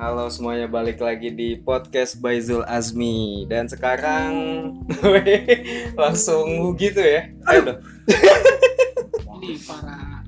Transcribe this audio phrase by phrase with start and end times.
[0.00, 3.44] Halo semuanya balik lagi di podcast by Zul Azmi.
[3.44, 4.32] Dan sekarang
[6.00, 7.28] langsung gitu ya.
[9.68, 10.24] Para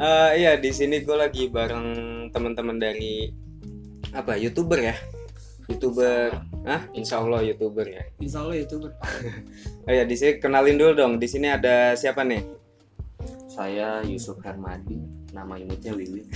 [0.00, 1.86] Eh, iya di sini gue lagi bareng
[2.34, 3.30] teman-teman dari
[4.10, 4.96] apa youtuber ya?
[5.70, 8.02] Youtuber ah insya Allah youtuber ya.
[8.18, 8.90] Insya Allah berapa?
[9.86, 11.12] oh ya di sini kenalin dulu dong.
[11.22, 12.42] Di sini ada siapa nih?
[13.46, 14.98] Saya Yusuf Hermadi,
[15.30, 16.26] nama imutnya Wiwi.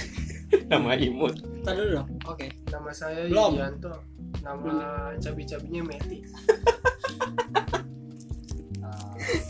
[0.72, 1.34] nama imut
[1.64, 2.08] Tadi dulu dong.
[2.28, 2.46] Oke.
[2.68, 3.56] Nama saya Belum.
[3.56, 3.92] Yulianto.
[4.44, 4.72] Nama
[5.16, 6.18] cabi-cabinya Meti.
[9.24, 9.40] Eh,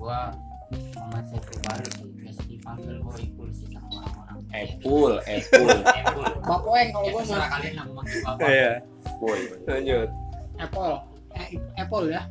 [0.00, 0.32] gua
[0.72, 6.88] Muhammad Saiful Baru sih biasa dipanggil gua Ipul sih sama orang-orang Epul, Epul, Epul Bapoeng
[6.96, 8.72] kalau gua terserah mah kalian mau manggil bapak iya
[9.20, 9.40] boy.
[9.68, 10.08] lanjut
[10.56, 10.94] Apple.
[11.36, 12.22] Eh, Apple ya.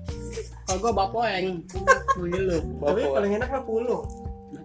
[0.66, 1.62] Kalau gua Bapoeng.
[2.18, 2.58] Manggil lu.
[2.82, 3.14] Tapi Bapak.
[3.22, 4.02] paling enak mah puluh.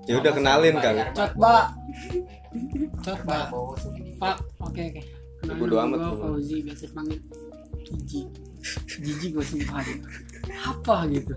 [0.09, 1.77] ya udah kenalin kali Coba.
[3.01, 3.49] Coba.
[3.49, 4.37] bawa segini Pak.
[4.61, 5.03] Oke oke.
[5.41, 6.17] Kenalin Bodo amat gua.
[6.19, 7.19] Fauzi biasa dipanggil
[7.87, 8.23] Gigi.
[9.01, 9.99] Gigi gua sumpah deh.
[10.67, 11.35] Apa gitu.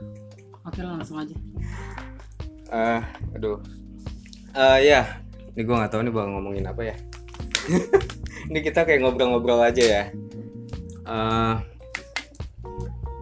[0.63, 1.35] Oke lah langsung aja.
[2.73, 3.01] eh
[3.37, 3.61] aduh
[4.57, 5.21] eh ya
[5.53, 6.95] ini gue nggak tahu nih bakal ngomongin apa ya
[8.49, 10.03] ini kita kayak ngobrol-ngobrol aja ya
[11.05, 11.55] eh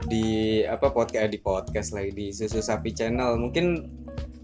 [0.08, 0.26] di
[0.64, 3.92] apa podcast di podcast lagi di susu sapi channel mungkin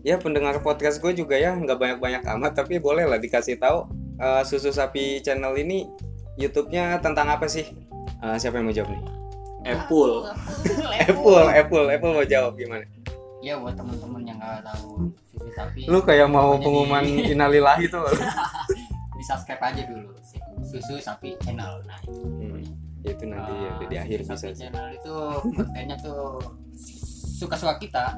[0.07, 3.83] ya pendengar podcast gue juga ya nggak banyak-banyak amat tapi boleh lah dikasih tahu
[4.17, 5.83] eh, susu sapi channel ini
[6.35, 7.65] YouTube-nya tentang apa sih?
[8.17, 9.01] Eh, siapa yang mau jawab nih?
[9.67, 10.23] Epul.
[11.03, 12.85] Apple Apple Apple mau jawab gimana?
[13.37, 18.05] Ya buat teman-teman yang nggak tahu susu sapi lu kayak mau pengumuman di- innalillahi tuh.
[19.17, 20.13] Di subscribe aja dulu
[20.63, 21.81] susu sapi channel.
[21.83, 22.61] Nah Hmm,
[23.01, 24.61] itu nanti ya Eh, di akhir Susu bisa Sapi sih.
[24.61, 25.13] channel itu
[25.51, 26.37] kontennya tuh
[27.33, 28.13] suka-suka kita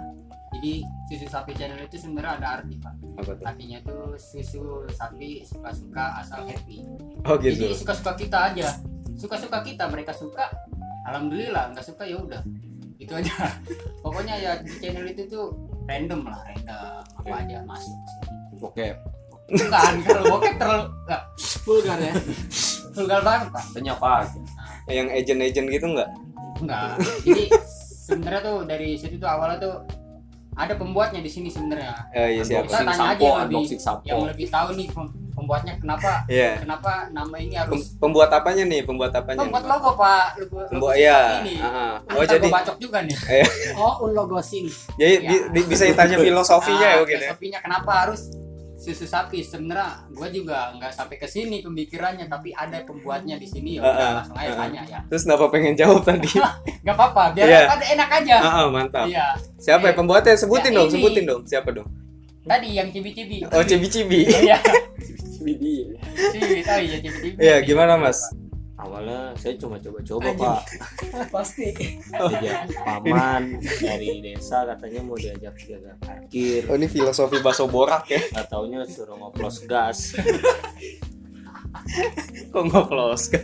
[0.52, 0.74] jadi
[1.08, 3.46] susu sapi channel itu sebenarnya ada arti pak Apa tuh?
[3.46, 6.82] artinya tuh susu sapi suka-suka asal happy
[7.24, 7.62] Oh gitu.
[7.62, 8.68] jadi suka-suka kita aja
[9.14, 10.50] suka-suka kita mereka suka
[11.06, 12.42] alhamdulillah nggak suka ya udah
[12.98, 13.32] itu aja
[14.04, 15.54] pokoknya ya di channel itu tuh
[15.86, 17.98] random lah random apa aja masuk
[18.60, 18.92] Oke.
[19.48, 21.22] bukan kalau bokep terlalu nggak
[21.66, 22.14] Vulgar ya.
[22.92, 24.14] vulgar banget pak Tanya apa?
[24.86, 26.10] Yang agent-agent gitu nggak?
[26.60, 26.98] Enggak.
[27.22, 27.44] Jadi
[28.04, 29.76] sebenarnya tuh dari situ tuh awalnya tuh
[30.60, 31.96] ada pembuatnya di sini sebenarnya.
[32.12, 32.68] Eh, iya siapa?
[32.68, 34.04] Kita tanya aja sampo, yang lebih sampo.
[34.04, 36.60] yang lebih tahu nih pem- pembuatnya kenapa Iya.
[36.60, 38.84] kenapa nama ini harus Pembuat apanya nih?
[38.84, 39.40] Pembuat apanya?
[39.40, 40.26] pembuat logo Pak.
[40.38, 41.40] Logo, Pembuat logo ya.
[41.40, 41.56] ini.
[41.58, 43.16] Ah, Oh, Oh jadi bacok juga nih.
[43.74, 44.68] Oh, un logo sing.
[44.94, 45.30] jadi Iya.
[45.30, 47.22] di- di- bisa ditanya filosofinya ya Ah, mungkin ya.
[47.26, 48.22] filosofinya kenapa harus
[48.80, 53.76] susu sapi sebenarnya gue juga nggak sampai ke sini pemikirannya tapi ada pembuatnya di sini
[53.76, 54.58] ya udah ah, langsung aja ah.
[54.58, 56.32] tanya ya Terus kenapa pengen jawab tadi?
[56.84, 57.62] nggak apa-apa biar Iya.
[57.68, 59.06] ada enak aja Ah, ah, mantap.
[59.06, 60.34] iya Siapa ya pembuatnya?
[60.34, 60.94] Sebutin Ya, dong, ini.
[60.96, 61.42] sebutin dong.
[61.44, 61.88] Siapa dong?
[62.42, 64.20] tadi yang cibi-cibi Oh, Cibi-Cibi.
[64.26, 64.58] iya
[65.40, 65.92] Widi.
[66.32, 68.20] cibi tahu ya cibi-cibi Iya, gimana Mas?
[68.80, 70.64] Awalnya saya cuma coba-coba pak.
[71.36, 71.76] Pasti.
[72.16, 76.64] Diajak paman dari desa katanya mau diajak jaga parkir.
[76.72, 78.24] Oh, ini filosofi baso borak ya.
[78.40, 80.16] Gak taunya suruh ngoplos gas.
[82.56, 83.44] Kok ngoplos kan?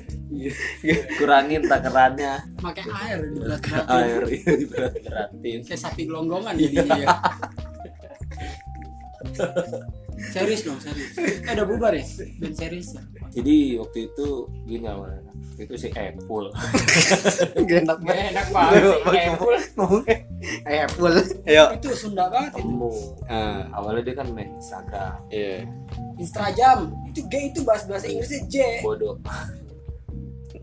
[1.21, 5.59] Kurangin takarannya Pakai air di berat air itu diberat-beratin.
[5.67, 7.11] Kayak sapi gelonggongan jadinya ya.
[10.33, 11.11] serius dong, serius.
[11.19, 12.05] Eh, udah bubar ya?
[12.39, 13.03] Band serius ya?
[13.35, 14.27] Jadi waktu itu
[14.63, 15.24] gini awalnya.
[15.55, 16.51] Itu si Epul.
[17.67, 19.01] Gak enak Gak enak banget sih,
[19.31, 19.57] Apple.
[20.67, 21.15] Apple.
[21.47, 21.63] Ayo.
[21.79, 22.91] Itu Sunda banget itu.
[23.25, 25.15] Ah, Awalnya dia kan main Instagram.
[25.31, 25.63] iya.
[26.15, 26.91] Instagram.
[27.07, 28.55] Itu G itu bahasa bahasa Inggrisnya J.
[28.83, 29.15] Bodoh.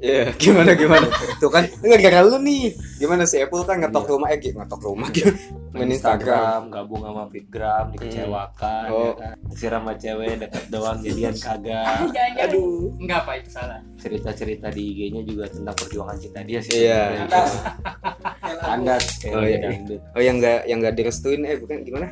[0.03, 1.07] Iya, gimana gimana?
[1.41, 2.75] Tuh kan enggak gara lu nih.
[2.99, 4.11] Gimana sih Apple kan ngetok Iya.
[4.11, 5.31] rumah eh ngetok rumah gitu.
[5.73, 6.69] Main Instagram.
[6.69, 9.01] gabung sama Fitgram dikecewakan Oh.
[9.01, 12.45] ya kan Disiram sama cewek deket doang jadian kagak Jangan-jangan.
[12.45, 12.91] Aduh.
[12.99, 13.81] Enggak apa itu salah.
[13.97, 17.03] cerita-cerita di IG-nya juga tentang perjuangan cinta dia sih Iya.
[17.23, 19.71] kayak Oh, iya.
[20.13, 22.11] Oh yang nggak yang nggak direstuin eh bukan gimana?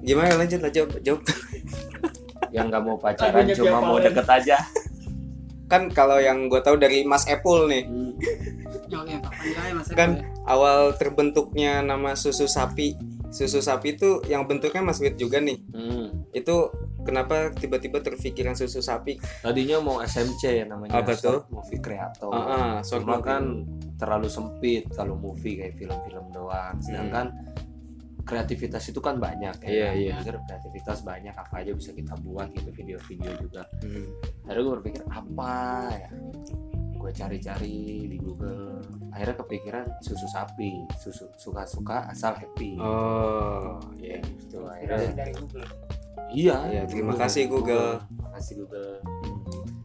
[0.00, 1.22] Gimana lanjut lah jawab jawab.
[2.50, 4.58] yang nggak mau pacaran cuma mau deket aja
[5.70, 7.84] Kan kalau yang gue tahu dari Mas Apple nih,
[9.72, 10.26] Mas kan ya?
[10.44, 12.98] awal terbentuknya nama susu sapi.
[13.30, 15.62] Susu sapi itu yang bentuknya Mas Wit juga nih.
[15.70, 16.26] Hmm.
[16.30, 19.22] Itu kenapa tiba-tiba terpikiran susu sapi?
[19.40, 21.46] tadinya mau SMC ya namanya Apa tuh?
[21.48, 23.28] Movie creator Ah, ah, short cuma movie.
[23.30, 23.42] kan
[23.96, 27.30] terlalu sempit kalau movie kayak film-film doang sedangkan
[28.22, 30.14] kreativitas itu kan banyak ya Iya, iya.
[30.18, 34.06] Pikir kreativitas banyak apa aja bisa kita buat gitu video-video juga Hmm.
[34.44, 35.54] akhirnya gue berpikir apa
[35.90, 36.10] ya
[36.94, 38.76] gue cari-cari di Google
[39.10, 44.20] akhirnya kepikiran susu sapi susu suka-suka asal happy Oh, iya.
[44.20, 45.68] gitu Inspirasi akhirnya dari Google.
[46.28, 48.04] iya Iya, terima kasih, Google.
[48.06, 48.92] terima kasih Google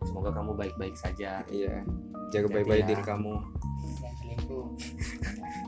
[0.05, 1.83] semoga kamu baik-baik saja iya
[2.29, 2.89] jaga baik-baik ya.
[2.91, 3.33] diri kamu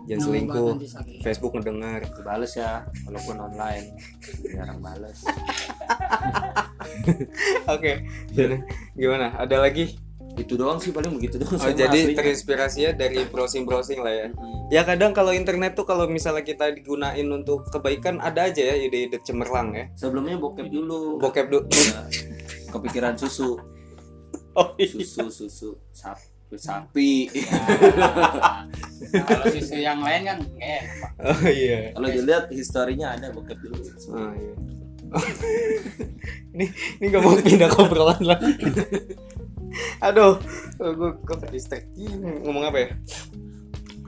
[0.07, 0.71] Jangan selingkuh.
[0.87, 1.19] sakit.
[1.19, 3.91] Facebook ngedengar dibales ya walaupun online.
[4.47, 5.19] Jarang bales.
[7.75, 8.57] Oke gimana?
[8.95, 9.27] Gimana?
[9.35, 9.99] Ada lagi?
[10.37, 12.17] Itu doang sih paling begitu doang oh jadi aslinya.
[12.21, 14.27] terinspirasi ya dari browsing browsing lah ya?
[14.29, 14.69] Mm.
[14.69, 19.17] ya kadang kalau internet tuh kalau misalnya kita digunain untuk kebaikan ada aja ya ide-ide
[19.25, 19.89] cemerlang ya.
[19.97, 21.17] Sebelumnya bokep dulu.
[21.17, 22.05] Bokep dulu Ya,
[22.71, 23.57] kepikiran susu.
[24.57, 24.89] Oh iya.
[24.89, 25.69] Susu susu
[26.49, 27.11] sapi sapi
[29.07, 30.83] Nah, kalau susu yang lain kan kayak
[31.17, 33.79] oh iya kalau dilihat historinya ada bokep dulu
[34.09, 34.53] Oh, iya.
[36.51, 36.65] ini
[36.99, 38.51] ini gak mau pindah ke obrolan lagi.
[40.01, 40.35] Aduh,
[40.75, 41.87] gue gue distract.
[42.43, 42.89] Ngomong apa ya?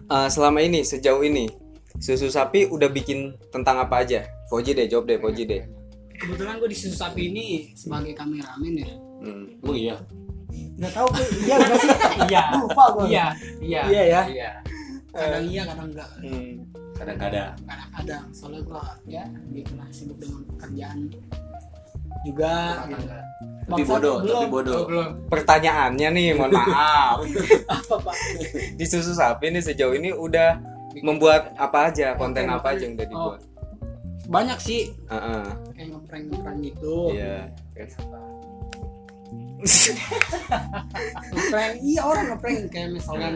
[0.10, 1.48] Eh, selama ini, sejauh ini,
[1.96, 4.26] susu sapi udah bikin tentang apa aja?
[4.50, 5.64] Poji deh, jawab deh, Poji deh.
[6.12, 9.56] kebetulan gue di susu sapi ini sebagai kameramen ya Hmm.
[9.62, 9.96] oh iya
[10.50, 11.90] nggak tahu gue iya nggak sih?
[12.26, 12.44] Iya.
[12.58, 13.26] Lupa gue iya
[13.60, 13.82] iya.
[13.86, 14.22] Iya ya?
[14.28, 14.50] iya.
[15.10, 16.52] Kadang iya kadang enggak Hmm.
[16.96, 17.52] kadang-kadang.
[17.64, 18.24] Kadang-kadang.
[18.30, 20.98] Soalnya gue ya gitu lah sibuk dengan pekerjaan.
[22.20, 22.54] Juga
[23.70, 23.86] gitu.
[23.86, 24.76] bodoh belum, tapi bodoh.
[24.76, 25.10] Oh, belum.
[25.30, 27.22] Pertanyaannya nih, mohon maaf.
[27.70, 28.16] apa pak?
[28.76, 30.58] Di susu sapi nih sejauh ini udah
[31.00, 33.14] membuat apa aja, konten apa aja yang udah Oh.
[33.14, 33.42] dibuat?
[34.30, 34.94] banyak sih.
[35.10, 35.46] Heeh.
[35.74, 37.14] kayak ngeprank ngeprank gitu.
[37.14, 37.50] Iya.
[41.34, 41.74] Ngeprank.
[41.84, 42.60] Iya orang ngeprank.
[42.72, 43.34] Kayak misalkan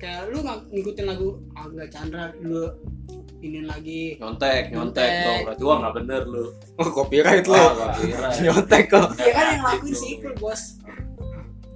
[0.00, 2.66] kayak lu nggak ngikutin lagu Angga Chandra lu
[3.40, 4.16] ini lagi.
[4.20, 5.40] Nyontek nyontek dong.
[5.48, 6.44] Berarti wah nggak bener lu.
[6.76, 7.56] Oh, copyright lo.
[7.56, 8.28] Wah, nggak kira.
[8.44, 9.08] Nyontek kok.
[9.16, 10.62] ya kan yang lakuin si Ipul bos.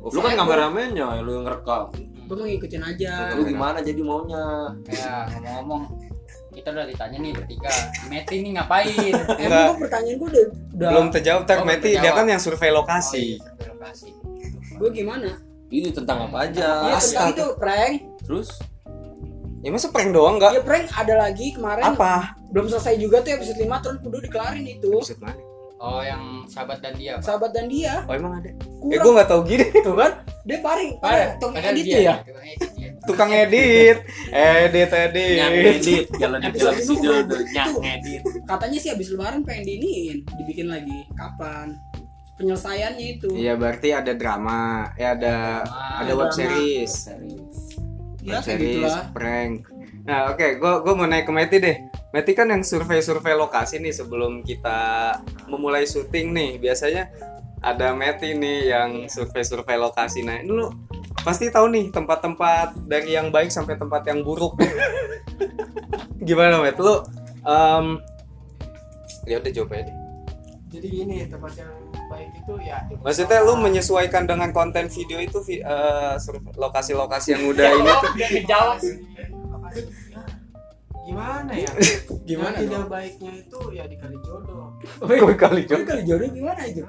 [0.04, 1.88] Lu kan kameramennya lu yang ngerekam.
[2.24, 3.36] Gue mau ngikutin aja.
[3.36, 4.72] Lu gimana jadi maunya?
[4.88, 6.13] Ya ngomong-ngomong
[6.54, 7.70] kita udah ditanya nih bertiga
[8.06, 9.12] Meti nih ngapain?
[9.42, 10.44] Emang gue pertanyaan gue udah,
[10.78, 11.58] udah Belum terjawab, Tar.
[11.60, 13.36] Oh, Meti, dia kan yang survei oh, lokasi.
[13.36, 14.08] iya, survei lokasi.
[14.78, 15.30] Gue gimana?
[15.68, 16.94] Ini tentang apa aja?
[16.94, 17.94] Ya tentang itu prank.
[18.22, 18.48] Terus?
[19.64, 20.52] Ya masa prank doang enggak?
[20.54, 21.82] ya prank ada lagi kemarin.
[21.82, 22.38] Apa?
[22.54, 25.02] belum selesai juga tuh episode 5 terus kudu dikelarin itu.
[25.02, 25.42] Episode mana?
[25.84, 27.22] oh yang sahabat dan dia Pak.
[27.26, 28.06] sahabat dan dia.
[28.08, 28.48] Oh emang ada?
[28.48, 29.02] Eh kurang.
[29.02, 29.66] gue nggak tahu gini.
[29.84, 30.12] tuh kan?
[30.46, 32.14] Dia paring paring tong edit ya
[33.04, 35.76] tukang edit edit, edit nyang edit.
[35.78, 37.30] edit jalan di dalam Episode studio dulu.
[37.30, 41.76] tuh nyang edit katanya sih habis lebaran pengen diiniin dibikin lagi kapan
[42.34, 45.86] penyelesaiannya itu Iya berarti ada drama, ya ada Drama.
[45.94, 46.34] ada Ada web drama.
[46.34, 46.92] series,
[48.20, 49.54] ya web series, gitulah prank.
[50.02, 51.76] Nah oke, gue gue mau naik ke Meti deh.
[52.10, 54.78] Meti kan yang survei-survei lokasi nih sebelum kita
[55.46, 56.50] memulai syuting nih.
[56.58, 57.06] Biasanya
[57.58, 60.22] ada Meti nih yang survei-survei lokasi.
[60.22, 60.74] Nah ini lu
[61.22, 64.58] pasti tahu nih tempat-tempat dari yang baik sampai tempat yang buruk.
[66.18, 66.80] Gimana Met?
[66.80, 67.04] Lu
[67.44, 67.86] em,
[69.24, 69.96] ya udah jawab aja deh.
[70.68, 71.70] jadi gini tempat yang
[72.10, 77.68] baik itu ya Maksudnya lu menyesuaikan dengan konten video itu eh, sur- lokasi-lokasi yang udah
[77.72, 78.62] ini tuh ya,
[81.04, 81.70] gimana ya
[82.28, 85.86] Gimana yang tidak baiknya itu ya di kali jodoh Kok kali Tapi jodoh.
[85.86, 86.82] kali jodoh gimana itu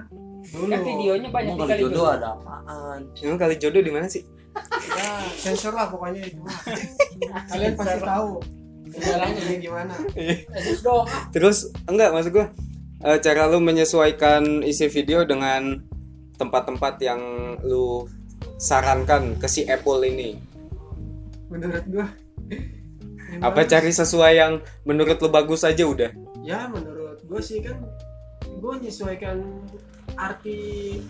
[0.51, 4.23] dulu kan videonya banyak Emang kali jodoh ada apaan Emang kali jodoh di mana sih?
[4.95, 6.55] ya sensor lah pokoknya itu mah.
[7.51, 8.29] kalian pasti tahu
[8.87, 11.03] jalannya ini gimana ah.
[11.35, 12.47] Terus enggak maksud gua
[13.03, 15.83] eh, cara lu menyesuaikan isi video dengan
[16.39, 17.19] tempat-tempat yang
[17.67, 18.07] lu
[18.55, 20.39] sarankan ke si Apple ini.
[21.51, 22.07] menurut gua
[23.43, 24.53] Apa cari sesuai yang
[24.87, 26.11] menurut lu bagus aja udah?
[26.39, 27.75] ya menurut gue sih kan
[28.45, 29.41] gue menyesuaikan
[30.15, 30.59] arti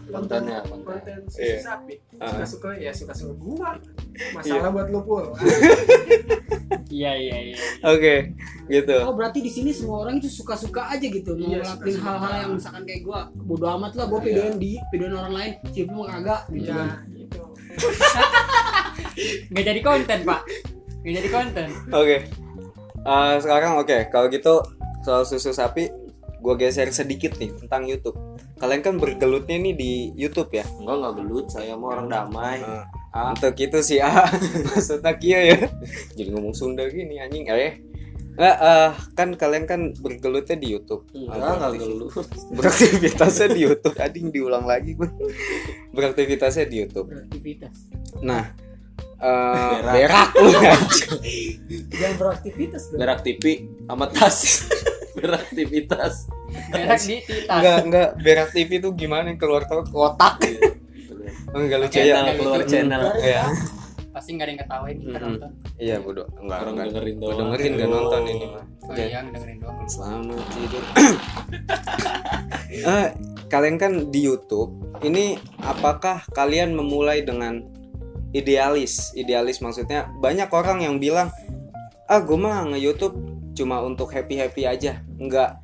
[0.06, 1.58] Kontennya, konten susu Iya.
[1.60, 2.30] sapi Ah.
[2.32, 3.70] suka suka ya suka suka gua
[4.32, 5.26] masalah buat lu pul
[6.90, 8.34] iya iya iya Oke,
[8.66, 8.96] gitu.
[9.02, 12.52] Oh berarti di sini semua orang itu suka-suka aja gitu mau Iya, ngelakuin hal-hal yang
[12.56, 14.26] misalkan kayak gua bodo amat lah gua Iya.
[14.26, 16.88] videoin di videoin orang lain si mau kagak gitu kan.
[16.88, 17.42] ya gitu
[19.50, 20.42] nggak jadi konten pak
[21.02, 22.18] nggak jadi konten Oke.
[23.06, 24.66] Eh, sekarang oke, kalau gitu
[25.02, 25.94] soal susu sapi
[26.40, 28.18] gua geser sedikit nih tentang YouTube.
[28.56, 30.64] Kalian kan bergelutnya nih di YouTube ya.
[30.80, 34.28] enggak enggak gelut saya mau orang damai Eh, ah Untuk itu sih ah
[34.72, 35.58] maksudnya kia ya.
[36.16, 37.80] Jadi ngomong Sunda gini anjing eh.
[38.36, 41.04] Nggak, eh, kan kalian kan bergelutnya di YouTube.
[41.12, 42.12] enggak Ah, enggak gelut
[42.60, 43.96] Beraktivitasnya di YouTube.
[43.96, 45.08] Anjing diulang lagi gue.
[45.92, 47.08] Beraktivitasnya di YouTube.
[47.12, 47.76] beraktivitas
[48.24, 48.56] Nah,
[49.16, 49.96] eh Berak.
[49.96, 50.50] berak lu
[51.96, 53.46] jangan beraktivitas dong berak TV
[53.88, 54.68] sama tas
[55.16, 56.28] beraktivitas
[56.68, 60.40] berak di titas Enggak, enggak berak TV tuh gimana yang keluar tuh kotak.
[61.50, 62.34] Oh, enggak lucu channel ya.
[62.36, 63.44] keluar channel Iya.
[64.10, 66.28] pasti nggak ada yang ketawain kita nonton Iya, bodoh.
[66.38, 66.88] Enggak, orang enggak.
[66.90, 68.64] dengerin doang dengerin gak nonton ini mah.
[68.82, 70.84] oh iya dengerin doang Selamat tidur.
[72.76, 73.08] Eh,
[73.48, 77.64] kalian kan di YouTube ini apakah kalian memulai dengan
[78.32, 81.32] idealis idealis maksudnya banyak orang yang bilang
[82.06, 83.16] ah gue mah nge YouTube
[83.56, 85.56] cuma untuk happy happy aja enggak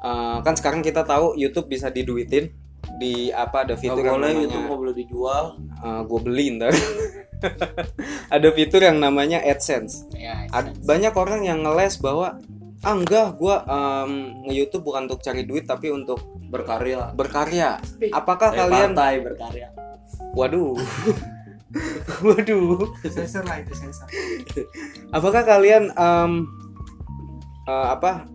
[0.00, 2.48] Eh, kan sekarang kita tahu YouTube bisa diduitin
[2.96, 5.44] di apa ada Gak fitur yang boleh namanya YouTube mau boleh dijual.
[5.80, 6.72] gue beli ntar.
[8.34, 10.08] Ada fitur yang namanya AdSense.
[10.12, 12.36] Ya Ad- banyak orang yang ngeles bahwa
[12.80, 13.54] ah enggak gue
[14.44, 17.12] nge YouTube bukan untuk cari duit tapi untuk Berkarya.
[17.12, 17.76] berkarya.
[18.10, 19.68] Apakah Kayak kalian partai berkarya.
[20.32, 20.76] waduh.
[22.20, 22.82] Waduh.
[23.06, 24.02] Sensor lah itu sensor.
[25.10, 26.32] Apakah kalian em,
[27.64, 28.26] eh, apa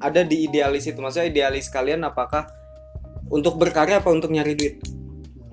[0.00, 0.98] ada di idealis itu.
[1.00, 2.46] Maksudnya idealis kalian apakah
[3.32, 4.76] untuk berkarya apa untuk nyari duit?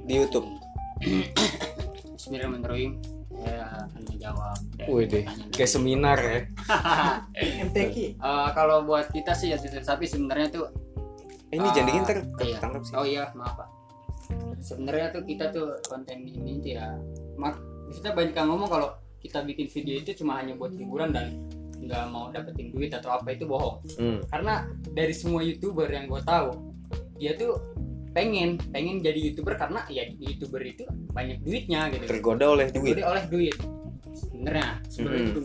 [0.03, 0.47] Di YouTube.
[2.15, 2.99] Bismillahirrahmanirrahim.
[3.33, 4.57] Saya akan menjawab
[4.87, 5.05] Wih
[5.51, 6.39] kayak seminar ya.
[7.67, 10.65] MTQ Eh, kalau buat kita sih ya sapi sebenarnya tuh
[11.51, 12.57] Eh, ini Ah, jangan dikit ntar iya.
[12.57, 12.93] ketangkap sih.
[12.97, 13.69] Oh iya maaf pak.
[14.57, 16.87] Sebenarnya tuh kita tuh konten ini tuh ya
[17.37, 17.59] mak
[17.93, 18.89] kita banyak yang ngomong kalau
[19.21, 21.29] kita bikin video itu cuma hanya buat hiburan dan
[21.93, 23.77] nggak mau dapetin duit atau apa itu bohong.
[23.95, 24.19] Hmm.
[24.27, 26.49] karena dari semua youtuber yang gue tahu
[27.15, 27.61] dia tuh
[28.11, 30.83] pengen pengen jadi youtuber karena ya youtuber itu
[31.13, 32.05] banyak duitnya gitu.
[32.09, 32.97] Tergoda oleh duit.
[32.97, 33.55] Tergoda oleh duit.
[34.13, 35.29] Sebenarnya sebelum Mm-mm.
[35.29, 35.39] itu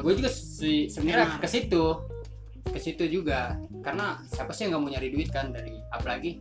[0.00, 1.84] gue juga si, sebenarnya ke situ
[2.66, 3.56] ke situ juga.
[3.80, 6.40] Karena siapa sih yang nggak mau nyari duit kan dari apalagi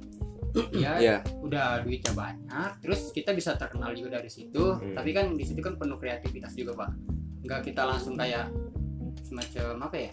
[0.84, 1.18] ya Iya.
[1.40, 4.76] udah duitnya banyak terus kita bisa terkenal juga dari situ.
[4.76, 4.98] Hmm.
[4.98, 6.92] tapi kan di situ kan penuh kreativitas juga pak.
[7.40, 8.52] Nggak kita langsung kayak
[9.30, 10.12] semacam apa ya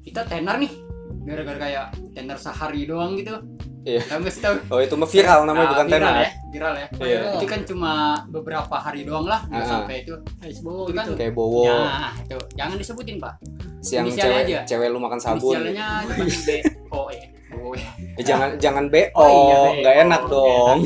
[0.00, 0.72] kita tenar nih
[1.20, 3.34] gara-gara kayak tenar sehari doang gitu
[3.80, 3.96] Iya.
[4.12, 7.20] Tahu oh itu mah viral namanya Nah, bukan viral tenar ya viral ya Iya.
[7.32, 7.92] itu kan cuma
[8.28, 9.68] beberapa hari doang lah nggak Ah.
[9.72, 13.34] sampai itu Facebook Itu kan gitu kayak bowo Nah, itu jangan disebutin, Pak.
[13.80, 14.58] siang inisialnya cewek aja.
[14.68, 16.48] cewek lu makan sabun Inisialnya cuma B
[16.92, 17.20] O E.
[17.50, 17.80] O E.
[18.14, 19.72] Eh, jangan jangan bo Oh, iya, BO.
[19.80, 20.78] nggak enak dong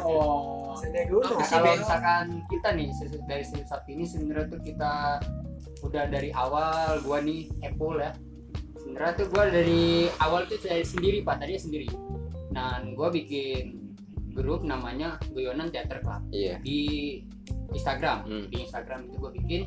[0.00, 0.72] Oh.
[0.88, 1.04] Nah,
[1.44, 2.88] kalau misalkan kita nih
[3.22, 5.20] dari sini saat ini sebenarnya tuh kita
[5.84, 8.12] udah dari awal gua nih Apple ya.
[8.78, 11.88] Sebenarnya tuh gua dari awal tuh saya sendiri Pak, tadinya sendiri.
[12.54, 13.92] Nah, gua bikin
[14.32, 16.80] grup namanya Guyonan Theater Club iya di
[17.74, 18.24] Instagram.
[18.26, 18.44] Hmm.
[18.48, 19.62] Di Instagram itu gua bikin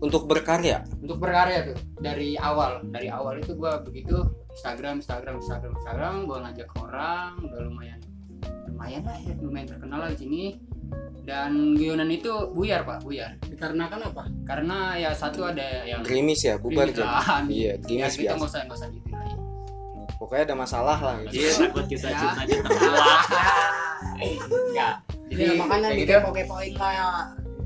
[0.00, 5.72] untuk berkarya untuk berkarya tuh dari awal dari awal itu gua begitu Instagram Instagram Instagram
[5.72, 8.00] Instagram gua ngajak orang udah lumayan
[8.66, 10.42] lumayan lah ya lumayan terkenal lah di sini.
[11.26, 13.34] Dan guyonan itu buyar pak buyar.
[13.42, 14.24] Dikarenakan apa?
[14.46, 17.02] Karena ya satu ada yang gerimis ya bubar jadi.
[17.02, 17.42] lah.
[17.50, 19.24] iya ya kita nggak biasa usah nggak usah gitu lah.
[19.26, 19.36] Ya
[20.16, 21.16] pokoknya ada masalah lah.
[21.26, 22.18] Gitu Iya, takut kita Ya.
[22.22, 22.68] cita-cita
[24.46, 24.94] enggak.
[25.26, 26.92] Jadi ya makanya gitu kepo-kepoin lah.
[26.94, 27.08] Ya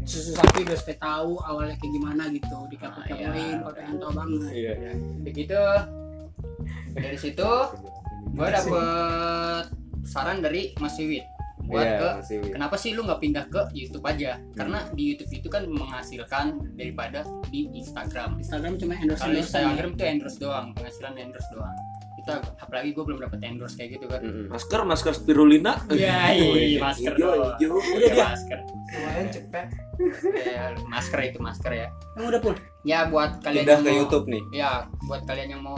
[0.00, 3.60] susu sapi udah saya tahu awalnya kayak gimana gitu di kepo-kepoin Ah, iya.
[3.60, 4.40] kau pengen tahu banget.
[4.50, 4.72] Iya.
[5.20, 5.60] Begitu.
[6.90, 7.50] Dari situ
[8.32, 9.64] gua dapet
[10.02, 11.24] saran dari Mas Wiwit
[11.60, 14.40] buat Iya, ke kenapa sih lu nggak pindah ke YouTube aja?
[14.56, 18.40] Karena di YouTube itu kan menghasilkan daripada di Instagram.
[18.40, 21.76] Instagram cuma endorse kalau Instagram itu endorse doang penghasilan endorse doang.
[22.16, 24.24] Kita apalagi gue belum dapat endorse kayak gitu kan.
[24.48, 25.84] Masker masker spirulina.
[25.92, 27.56] Iya, iya, masker hijau doang.
[27.60, 28.58] hijau Iya, masker.
[28.90, 29.66] Lumayan cepet.
[30.40, 31.88] Ya, masker itu masker ya.
[32.16, 34.42] Yang udah pun ya buat kalian pindah yang ke mau- YouTube nih.
[34.56, 34.70] Ya
[35.04, 35.76] buat kalian yang mau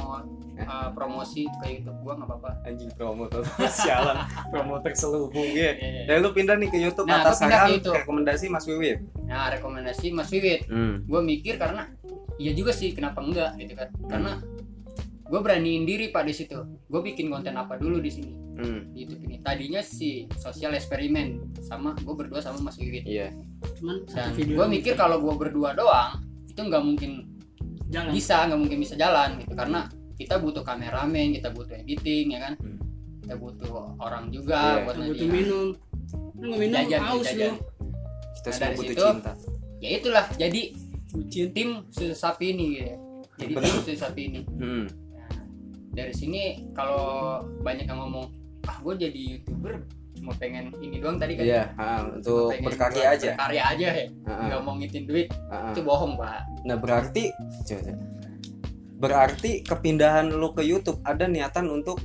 [0.64, 2.50] uh, promosi ke YouTube gua nggak apa-apa.
[2.64, 3.42] Anjing promotor.
[3.78, 4.16] Sialan.
[4.49, 6.02] Promotor selubung ya Iya, iya.
[6.07, 7.95] dan lu pindah nih ke YouTube Nah, atas gua pindah ke saran YouTube.
[7.99, 8.99] rekomendasi Mas Wiwit.
[9.23, 10.61] Nah rekomendasi Mas Wiwit.
[10.66, 11.02] Hmm.
[11.02, 11.88] gue mikir karena
[12.37, 13.88] iya juga sih kenapa enggak gitu kan.
[14.07, 14.33] Karena
[15.23, 16.59] gue beraniin diri pak di situ.
[16.85, 18.33] Gue bikin konten apa dulu di sini.
[18.52, 18.85] Hmm.
[18.90, 19.37] di YouTube ini.
[19.38, 23.04] Tadinya si sosial eksperimen sama gue berdua sama Mas Wiwit.
[23.04, 23.33] Iya.
[23.78, 27.11] Cuman dan gue mikir kalau gue berdua doang itu nggak mungkin
[27.88, 28.12] jalan.
[28.12, 29.52] bisa nggak mungkin bisa jalan gitu.
[29.52, 29.88] Karena
[30.22, 32.54] kita butuh kameramen kita butuh editing ya kan?
[32.56, 32.78] Hmm.
[33.20, 34.82] kita butuh orang juga Iya.
[34.82, 35.66] buat Kita butuh nanti- minum.
[36.34, 37.38] Lu nggak minum Jajan, haus jajan.
[37.38, 37.50] lu.
[38.32, 39.32] Kita Nah, semua dari butuh situ- cinta.
[39.78, 40.26] ya itulah.
[40.34, 40.62] Jadi
[41.48, 42.96] tim susu sapi ini gitu ya.
[43.38, 44.40] jadi tim susu sapi ini.
[44.48, 44.84] Hmm.
[45.12, 45.30] Nah,
[45.92, 47.02] dari sini kalau
[47.60, 48.26] banyak yang ngomong
[48.62, 49.74] ah gue jadi youtuber
[50.12, 51.42] cuma pengen ini doang tadi kan?
[51.42, 53.28] Iya ah, Cuma untuk berkarya buat aja.
[53.32, 54.06] berkarya aja ya.
[54.24, 55.28] Nggak mau ngitin duit.
[55.46, 55.70] Ah.
[55.70, 56.42] itu bohong pak.
[56.64, 57.30] Nah berarti
[57.64, 58.02] coba, coba.
[59.02, 61.99] Berarti kepindahan lu ke YouTube ada niatan untuk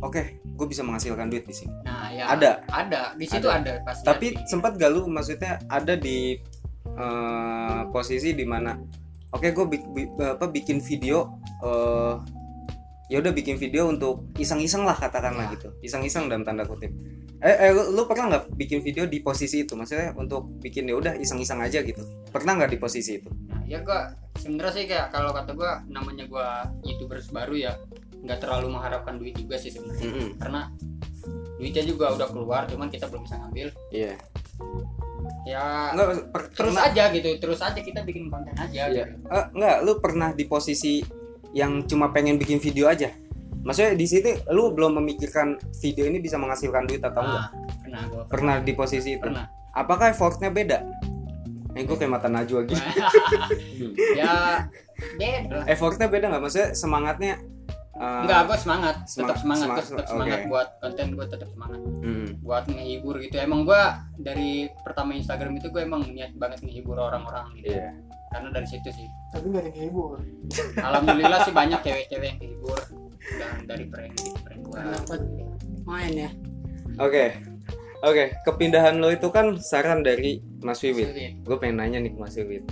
[0.00, 2.64] oke gue bisa menghasilkan duit di sini nah ya Ada?
[2.72, 4.48] ada di situ ada, pasti tapi ada.
[4.48, 6.40] sempat gak lu maksudnya ada di
[6.96, 8.72] eh, posisi di mana
[9.36, 9.64] oke gue
[10.24, 12.16] apa bikin video eh
[13.10, 15.54] ya udah bikin video untuk iseng-iseng lah katakanlah Ya.
[15.58, 16.94] gitu iseng-iseng dalam tanda kutip
[17.40, 20.94] eh, eh lu, lu pernah nggak bikin video di posisi itu maksudnya untuk bikin ya
[20.94, 25.06] udah iseng-iseng aja gitu pernah nggak di posisi itu Nah, ya gua sebenarnya sih kayak
[25.08, 26.48] kalau kata gua namanya gua
[26.82, 27.72] youtubers baru ya
[28.20, 30.28] nggak terlalu mengharapkan duit juga sih sebenarnya Mm-mm.
[30.36, 30.68] karena
[31.56, 34.14] duitnya juga udah keluar cuman kita belum bisa ngambil Iya.
[35.42, 39.04] ya Enggak per- terus pernah aja gitu terus aja kita bikin konten aja Iya.
[39.08, 39.24] gitu.
[39.26, 41.00] Eh, enggak, lu pernah di posisi
[41.50, 43.08] yang cuma pengen bikin video aja?
[43.60, 47.44] Maksudnya di situ lu belum memikirkan video ini bisa menghasilkan duit atau enggak?
[47.44, 49.22] Nah, pernah gua Pernah di posisi itu?
[49.22, 50.78] pernah Apakah effortnya beda?
[51.70, 52.82] Eh, gue kayak mata Najwa gitu.
[54.12, 54.66] ya
[55.12, 55.62] beda.
[55.66, 56.42] Effortnya beda nggak?
[56.42, 57.34] Maksudnya semangatnya?
[57.92, 60.48] eh, Enggak, gue semangat, tetap Semangat- semangat, semangat, gua tetap semangat oke.
[60.48, 63.36] buat konten gue tetap semangat mm, buat ngehibur gitu.
[63.36, 63.82] Emang gue
[64.18, 64.50] dari
[64.80, 67.70] pertama Instagram itu gue emang niat banget ngehibur orang-orang gitu.
[67.72, 67.92] Iya.
[68.30, 69.06] Karena dari situ sih.
[69.28, 70.18] tapi nggak ada yang hibur
[70.76, 72.78] Alhamdulillah sih banyak cewek-cewek yang kehibur
[73.38, 74.80] dan dari gue.
[74.80, 75.20] dapat
[75.86, 76.30] main ya
[77.00, 77.32] Oke,
[78.04, 78.24] oke.
[78.44, 81.40] Kepindahan lo itu kan saran dari Mas Wiwit.
[81.40, 82.64] Gue pengen nanya nih ke Mas Wiwit.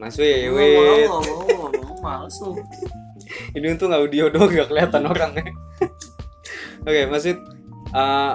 [0.00, 2.56] Mas Wiwit, mau mau mau males lu
[3.56, 5.52] ini untung audio doang gak kelihatan orangnya.
[6.88, 7.40] Oke, Mas Wiwit,
[7.92, 8.34] eh,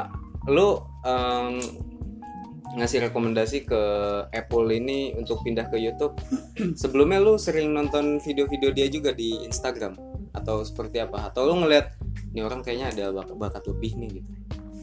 [0.49, 1.53] lu em,
[2.77, 3.81] ngasih rekomendasi ke
[4.29, 6.13] Apple ini untuk pindah ke YouTube.
[6.81, 11.27] Sebelumnya lu sering nonton video-video dia juga di Instagram atau seperti apa?
[11.27, 11.93] Atau lu ngeliat
[12.29, 14.29] ini orang kayaknya ada bak- bakat lebih nih gitu.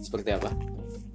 [0.01, 0.51] Seperti apa?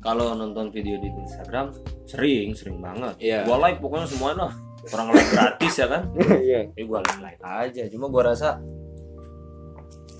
[0.01, 1.77] kalau nonton video di Instagram
[2.09, 3.45] sering sering banget Iya.
[3.45, 4.49] gua like pokoknya semua lah
[4.89, 6.09] orang like gratis ya kan
[6.41, 6.73] Iya.
[6.73, 8.57] ya gua like like aja cuma gua rasa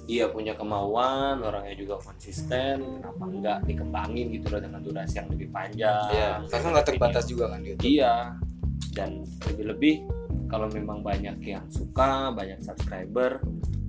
[0.06, 5.50] dia punya kemauan orangnya juga konsisten kenapa enggak dikembangin gitu loh dengan durasi yang lebih
[5.50, 7.82] panjang Iya, karena nggak terbatas juga kan YouTube.
[7.82, 8.38] iya
[8.92, 9.96] dan lebih-lebih
[10.46, 13.42] kalau memang banyak yang suka banyak subscriber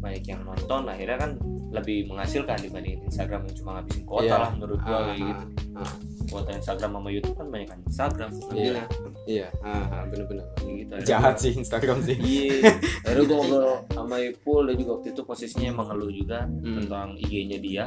[0.02, 1.30] banyak yang nonton akhirnya kan
[1.70, 4.36] lebih menghasilkan dibandingin Instagram yang cuma ngabisin kuota Iya.
[4.36, 5.42] lah menurut gua Ah, kayak gitu
[5.72, 5.92] ah,
[6.26, 8.84] kuota Instagram sama YouTube kan banyak kan Instagram Iya, ngambilnya.
[9.24, 10.46] iya, ah, ah, bener-bener.
[10.60, 12.16] Gitu Jahat sih Instagram sih.
[12.18, 16.76] Iya, akhirnya gue ngobrol sama Ipul dia juga waktu itu posisinya emang ngeluh juga Hmm.
[16.78, 17.84] tentang IG-nya dia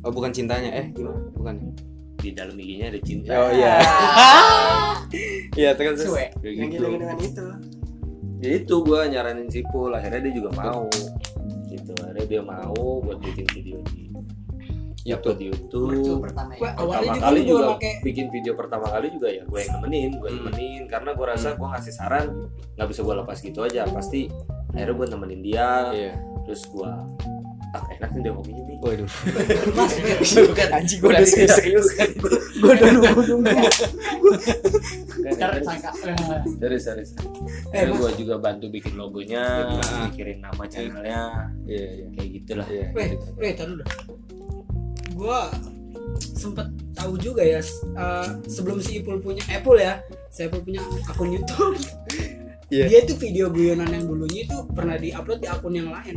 [0.00, 1.16] Oh bukan cintanya, eh gimana?
[1.32, 1.56] Bukan.
[2.16, 3.32] di dalam IG-nya ada cinta.
[3.34, 3.74] Oh iya.
[5.54, 6.00] Iya terus.
[6.00, 6.08] terus.
[6.08, 6.26] Suwe.
[6.40, 6.86] Yang gitu.
[6.90, 7.44] dengan itu
[8.40, 10.84] Ya itu gue nyaranin si Ipul, akhirnya dia juga mau.
[11.74, 14.08] Gitu, akhirnya dia mau buat bikin video di
[15.04, 15.36] YouTube.
[15.36, 16.20] di Itu YouTube.
[16.22, 16.72] pertama Gua ya.
[16.80, 20.24] awalnya Pertama kali juga pakai bikin video pertama kali juga ya gue yang nemenin, gue
[20.24, 20.46] yang Hmm.
[20.48, 22.26] nemenin karena gue rasa gue ngasih saran
[22.74, 24.20] nggak bisa gue lepas gitu aja pasti
[24.70, 26.12] akhirnya gue nemenin dia Iya.
[26.42, 26.88] terus gue
[27.74, 29.10] ah enak nih dia hobinya nih Waduh.
[30.48, 31.56] bukan Anjing gue udah serius.
[31.56, 31.86] serius.
[32.54, 33.50] gue udah nunggu nunggu.
[36.60, 37.10] Serius, serius.
[37.70, 39.42] Eh, Akhirnya gue juga bantu bikin logonya,
[39.74, 40.06] Ah.
[40.06, 41.22] mikirin nama channelnya,
[41.64, 42.06] Iya, iya.
[42.12, 42.66] kayak gitulah.
[42.68, 42.86] Iya.
[42.92, 43.88] Weh, weh, taruh dah.
[45.14, 45.40] Gua
[46.34, 51.32] sempet tahu juga ya eh, sebelum si Ipul punya Apple ya, si Apple punya akun
[51.32, 51.78] YouTube.
[52.68, 52.84] Iya.
[52.86, 56.16] Dia tuh video guyonan yang dulunya itu pernah diupload di akun yang lain.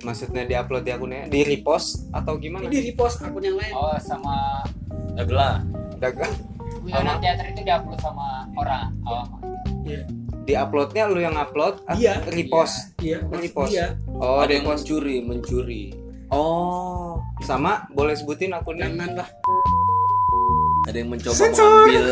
[0.00, 2.64] Maksudnya diupload di akunnya, di repost atau gimana?
[2.64, 3.72] Jadi repost akun yang lain.
[3.72, 4.64] Oh sama
[5.12, 5.60] Adalah,
[5.98, 6.32] Dagang.
[6.80, 9.28] guyonan teater itu diupload sama orang awam.
[10.40, 12.24] Di uploadnya lu yang upload, ah, Iya.
[12.26, 12.96] repost.
[12.96, 13.70] Iya, maksud Repost.
[13.70, 13.86] dia.
[14.10, 15.92] Oh, ada yang mencuri, mencuri.
[16.28, 18.88] Oh, sama boleh sebutin akunnya?
[18.88, 19.28] Jangan lah.
[20.82, 21.68] Ada yang mencoba Sensor.
[21.68, 22.04] mengambil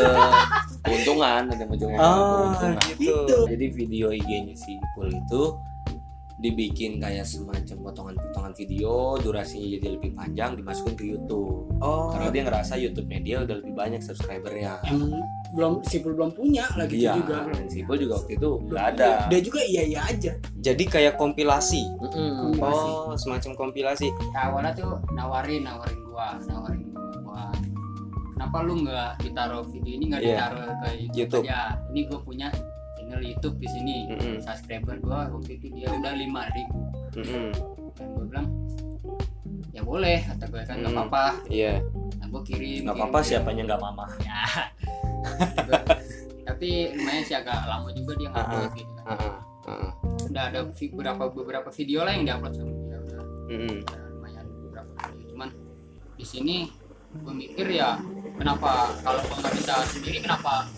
[0.84, 2.76] keuntungan, ada yang mencoba mengambil Oh, keuntungan.
[2.92, 3.16] gitu.
[3.48, 5.42] Jadi video IG-nya si Ipul itu
[6.38, 11.66] dibikin kayak semacam potongan-potongan video, durasinya jadi lebih panjang, dimasukin ke YouTube.
[11.78, 14.78] Oh, Karena dia ngerasa YouTube-nya dia udah lebih banyak subscribernya.
[14.84, 15.18] Emang
[15.50, 17.42] belum si Ipul belum punya lagi Iya, juga.
[17.48, 19.10] dan si Ipul juga waktu itu Belum nggak ada.
[19.26, 20.32] Dia juga iya iya aja.
[20.56, 21.82] jadi kayak kompilasi.
[21.98, 22.54] Mm-mm.
[22.58, 24.06] Oh, semacam kompilasi.
[24.30, 26.86] Nah, awalnya tuh nawarin, nawarin gua, nawarin
[27.20, 27.50] gua.
[28.30, 30.30] kenapa lu nggak ditaruh video ini nggak Iya.
[30.30, 31.44] ditaruh ke YouTube, YouTube.
[31.44, 31.60] aja?
[31.90, 32.46] Ini gua punya
[33.18, 33.96] channel YouTube di sini.
[34.08, 34.38] Mm-mm.
[34.38, 36.78] Subscriber gua waktu itu dia udah lima ribu.
[37.18, 37.50] Mm-mm.
[37.98, 38.46] Dan gua bilang
[39.74, 41.00] ya boleh kata gue kan nggak Hmm.
[41.04, 41.24] apa-apa.
[41.50, 41.74] Iya.
[42.18, 42.80] Nah, gua kirim.
[42.86, 44.06] Nggak apa-apa siapanya nggak mama.
[44.22, 44.46] Ya.
[46.46, 49.04] Tapi lumayan sih agak lama juga dia ngupload gitu kan.
[49.04, 49.36] Ah, ah,
[49.68, 49.90] ah.
[50.24, 53.20] Udah ada beberapa beberapa video lah yang diupload sama dia udah.
[53.50, 53.76] Mm-mm.
[53.82, 55.50] Ya, lumayan beberapa video cuman
[56.14, 56.56] di sini
[57.10, 57.98] gue mikir ya
[58.36, 60.68] kenapa kalau gue nggak bisa sendiri kenapa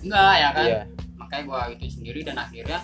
[0.00, 0.82] enggak ya kan Iya.
[1.30, 2.82] Makanya gue itu sendiri dan akhirnya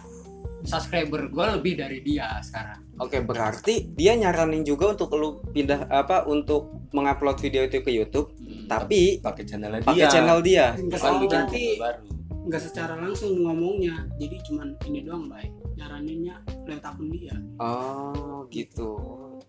[0.63, 6.25] subscriber gue lebih dari dia sekarang Oke, berarti dia nyaranin juga untuk lu pindah apa
[6.25, 8.65] untuk mengupload video itu ke YouTube, Hmm.
[8.67, 9.87] tapi Pakai channelnya dia.
[9.87, 10.67] pakai channel dia.
[10.73, 12.01] Enggak Bukan oh, bikin berarti channel baru.
[12.47, 13.95] nggak secara langsung ngomongnya.
[14.17, 15.53] Jadi cuman ini doang baik.
[15.77, 17.37] Nyaraninnya lewat akun dia.
[17.59, 18.91] Oh, gitu.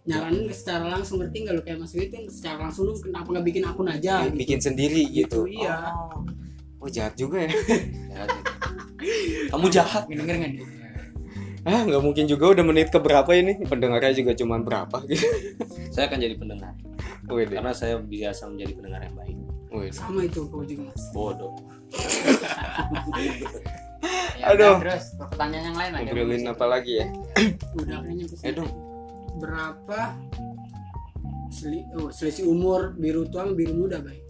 [0.04, 3.46] Nyaranin secara langsung ngerti nggak lu kayak Mas Wit kan secara langsung lu kenapa nggak
[3.48, 4.14] bikin akun aja?
[4.24, 4.36] gitu.
[4.36, 5.48] Bikin sendiri gitu.
[5.48, 5.88] Gitu, iya.
[5.88, 6.20] Oh.
[6.78, 7.52] Oh, jahat juga ya.
[8.14, 8.52] Ya, gitu.
[9.54, 10.04] Kamu jahat.
[10.10, 10.66] denger nggak nih
[11.62, 13.60] Ah, nggak mungkin juga udah menit ke berapa ini?
[13.62, 15.22] Pendengarnya juga cuma berapa gitu.
[15.94, 16.74] Saya akan jadi pendengar.
[17.28, 17.60] Wih, deh.
[17.60, 19.36] karena saya biasa menjadi pendengar yang baik
[19.68, 20.00] Wih, deh.
[20.00, 21.52] sama itu kau juga mas bodoh
[24.38, 24.78] Ya, Aduh.
[24.80, 27.06] terus pertanyaan yang lain ada ngobrolin apa lagi ya
[27.76, 28.44] udah kayaknya bisa.
[28.46, 28.70] eh dong
[29.42, 30.00] berapa
[31.50, 34.24] seli, oh, selisih umur biru tua sama biru muda baik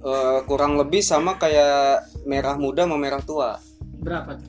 [0.00, 3.60] Eh, kurang lebih sama kayak merah muda sama merah tua.
[4.00, 4.48] Berapa tuh?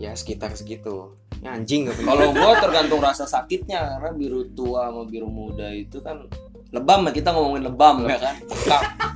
[0.00, 1.12] Ya sekitar segitu.
[1.44, 5.96] Ya, anjing gak kalau gua tergantung rasa sakitnya karena biru tua sama biru muda itu
[6.04, 6.28] kan
[6.68, 8.36] lebam kita ngomongin lebam ya kan?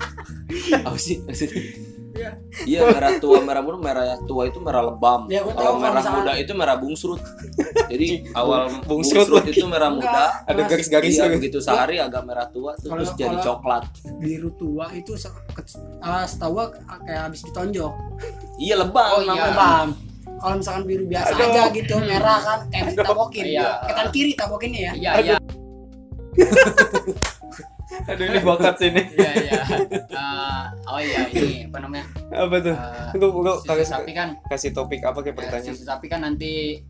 [0.89, 1.61] Apa sih maksudnya
[2.15, 2.31] Iya.
[2.65, 6.19] iya merah tua merah muda merah tua itu merah lebam Ya, tahu kalau merah misalkan-
[6.21, 7.21] muda itu merah bungsrut
[7.85, 11.35] jadi awal bungsrut bungsrut, itu merah muda ada garis-garis iya, gitu.
[11.35, 13.85] begitu sehari agak merah tua terus jadi kalau- coklat
[14.17, 15.19] biru tua itu
[15.99, 16.65] ah, setahu gua
[17.03, 17.93] kayak habis ditonjok
[18.57, 19.29] iya lebam Oh, iya.
[19.29, 19.55] namanya.
[19.55, 19.89] Bam.
[20.37, 21.47] kalau misalkan biru biasa Aduh.
[21.47, 23.69] aja gitu merah kan kayak tabokin Iya.
[23.85, 25.37] ketan kiri tabokinnya ya iya iya
[28.05, 29.03] aduh ini bakat sini.
[29.13, 29.61] Iya iya.
[30.09, 32.07] Eh, oh iya ini apa namanya?
[32.31, 32.75] Apa tuh?
[32.75, 34.29] Eh, Lu, lu susu kasih, sapi kan?
[34.47, 35.75] kasih topik apa kayak ya, pertanyaan?
[35.75, 36.81] Susu sapi kan nanti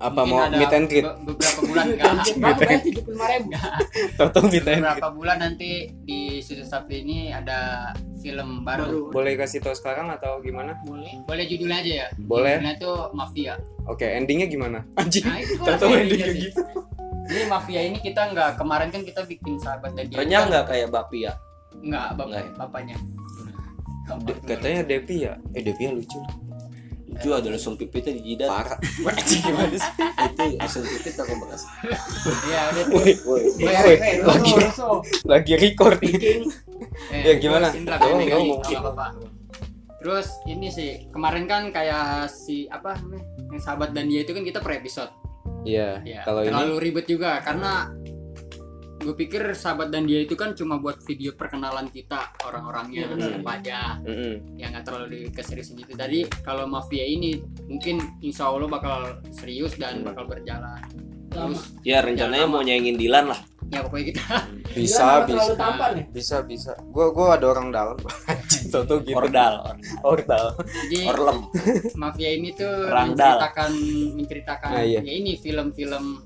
[0.00, 1.04] apa mau ada meet and greet?
[1.04, 2.14] be- beberapa bulan kan?
[2.40, 3.48] Berapa bayar tujuh puluh lima ribu.
[4.16, 4.80] Toto meet and greet.
[4.80, 9.00] beberapa bulan nanti di susu sapi ini ada film baru, baru.
[9.10, 10.76] Boleh kasih tahu sekarang atau gimana?
[10.82, 11.18] Boleh.
[11.24, 12.06] Boleh judulnya aja ya.
[12.16, 12.56] Boleh.
[12.56, 13.54] judulnya tuh mafia.
[13.84, 14.84] Oke endingnya gimana?
[14.94, 16.40] Anjing nah itu Toto kan endingnya sih.
[16.46, 16.62] gitu.
[17.30, 20.88] Ini mafia ini kita nggak kemarin kan kita bikin sahabat dan dia renyah nggak kayak
[20.90, 21.32] bapia
[21.80, 22.52] nggak bap Nggak ya?
[22.54, 22.96] bapaknya.
[24.26, 25.38] De- katanya Devi ya?
[25.54, 26.18] Eh Devi ya lucu
[27.20, 28.48] itu ada langsung pipitnya di jidat.
[28.48, 28.78] Parah.
[29.28, 29.92] Gimana sih?
[30.24, 31.62] Itu langsung pipit aku bekas.
[32.42, 32.84] Iya udah.
[32.88, 33.12] Woi
[34.24, 34.52] lagi
[35.22, 36.00] lagi record
[37.12, 37.68] Eh, Ya, gimana?
[40.00, 44.40] terus ini sih kemarin kan kayak si apa namanya yang sahabat dan dia itu kan
[44.40, 45.12] kita per episode.
[45.60, 46.48] iya Ya, kalau ini.
[46.48, 47.92] terlalu ribet juga karena
[49.00, 53.28] gue pikir sahabat dan dia itu kan cuma buat video perkenalan kita orang-orangnya Iya, benar.
[53.32, 53.78] siapa aja.
[54.02, 54.34] Mm-mm.
[54.54, 55.92] yang nggak terlalu keseriusan gitu.
[55.94, 58.98] Tadi kalau mafia ini mungkin insya Allah bakal
[59.30, 60.84] serius dan bakal berjalan.
[61.26, 63.40] Terus ya rencananya mau nyaingin Dilan lah.
[63.70, 64.26] Ya pokoknya kita
[64.68, 66.04] bisa bisa terlalu tampan ya?
[66.10, 66.72] Bisa bisa.
[66.90, 67.96] Gua gua ada orang dalam.
[68.28, 69.14] Anjing Toto gitu.
[69.14, 69.54] Ordal.
[70.02, 70.46] Ordal.
[70.90, 71.38] Jadi orlem.
[71.94, 73.38] mafia ini tuh Rangdal.
[73.38, 73.70] menceritakan
[74.12, 75.00] menceritakan Ah, iya.
[75.00, 76.18] ya ini film-film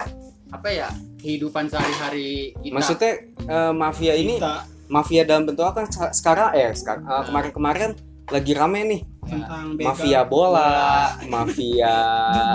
[0.49, 0.89] apa ya
[1.25, 2.75] kehidupan sehari-hari kita.
[2.77, 3.13] Maksudnya
[3.49, 4.69] eh, mafia ini Kita.
[4.93, 5.89] mafia dalam bentuk apa?
[6.13, 7.91] Sekarang eh sekarang eh, kemarin-kemarin
[8.29, 9.01] lagi rame nih.
[9.25, 9.89] Tentang begal.
[9.97, 11.97] mafia bola mafia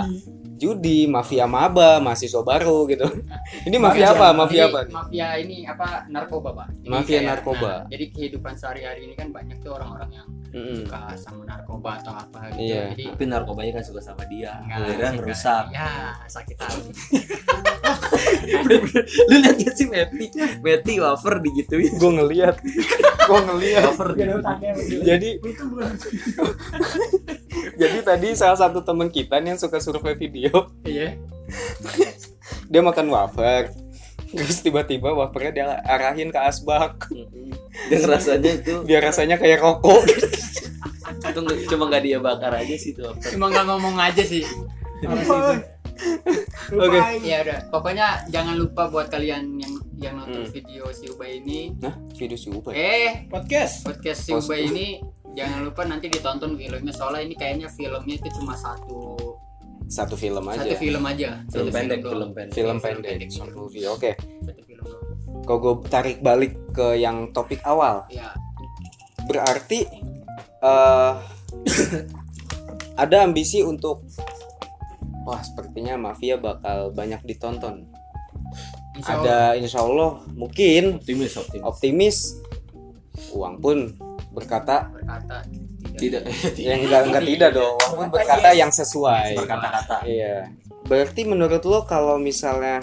[0.60, 3.08] judi mafia maba mahasiswa baru gitu.
[3.68, 4.36] Ini mafia apa?
[4.36, 4.84] Mafia apa?
[4.84, 4.92] nih?
[4.92, 6.04] mafia ini apa?
[6.12, 6.68] Narkoba pak.
[6.76, 7.72] Jadi Mafia kayak, narkoba.
[7.72, 10.82] nah, jadi kehidupan sehari-hari ini kan banyak tuh orang-orang yang Mm-mm.
[10.82, 12.74] suka sama narkoba atau apa gitu.
[12.74, 12.90] Iya.
[12.92, 14.58] jadi tapi narkobanya kan suka sama dia.
[14.66, 15.88] Nggak akhirnya ngerusak ya
[16.26, 16.90] sakit hati.
[19.30, 20.26] Lu lihat gak sih Meti?
[20.60, 21.94] Meti wafer digituin.
[21.96, 22.58] Gue ngeliat.
[23.30, 23.94] Gue ngeliat.
[23.94, 24.10] Wafer
[25.06, 25.94] jadi itu bukan
[27.74, 30.70] jadi tadi salah satu teman kita nih yang suka survei video.
[30.82, 31.18] Iya.
[32.70, 33.74] Dia makan wafer.
[34.30, 37.10] Terus tiba-tiba wafernya dia arahin ke asbak.
[37.90, 40.06] Dan rasanya itu biar rasanya kayak rokok.
[41.20, 43.34] Itu nggak- cuma nggak dia bakar aja sih tuh wafer.
[43.34, 44.46] Cuma nggak ngomong aja sih.
[46.70, 46.98] Oke.
[47.20, 50.52] ya udah pokoknya jangan lupa buat kalian yang yang nonton Hmm.
[50.54, 51.74] video si Ubay ini.
[51.76, 52.72] Nah video si Ubay?
[52.72, 53.82] Eh podcast?
[53.82, 54.86] podcast si Ubay ini
[55.34, 59.16] jangan lupa nanti ditonton filmnya soalnya ini kayaknya filmnya itu cuma satu
[59.90, 60.62] satu film aja.
[60.62, 61.28] Satu film aja.
[61.50, 62.14] Film Satu pendek doang.
[62.14, 62.54] film pendek.
[62.54, 63.10] Film Film pendek.
[63.10, 63.30] pendek.
[63.34, 64.10] satu video oke.
[64.46, 65.04] Satu film doang.
[65.40, 68.06] kalau gue tarik balik ke yang topik awal?
[68.06, 68.30] Ya.
[69.26, 69.90] Berarti
[70.62, 71.12] eh
[73.02, 74.06] ada ambisi untuk
[75.26, 77.90] wah sepertinya mafia bakal banyak ditonton.
[78.94, 79.22] Insya Allah.
[79.26, 81.62] ada insya Allah mungkin optimis optimis.
[81.66, 82.16] optimis
[83.34, 83.78] uang pun
[84.34, 84.90] berkata.
[84.90, 85.44] Berkata
[85.98, 86.22] tidak.
[86.56, 87.76] yang enggak enggak tidak dong.
[87.76, 89.36] uang pun berkata yang sesuai.
[89.36, 89.96] Berkata-kata.
[90.06, 90.48] Iya.
[90.86, 92.82] Berarti menurut lo kalau misalnya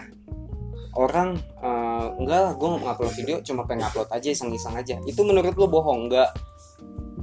[0.97, 4.95] orang eh, enggak lah gue ngupload video cuma pengen upload aja iseng-iseng aja.
[5.05, 6.09] Itu menurut lo bohong?
[6.09, 6.31] Enggak.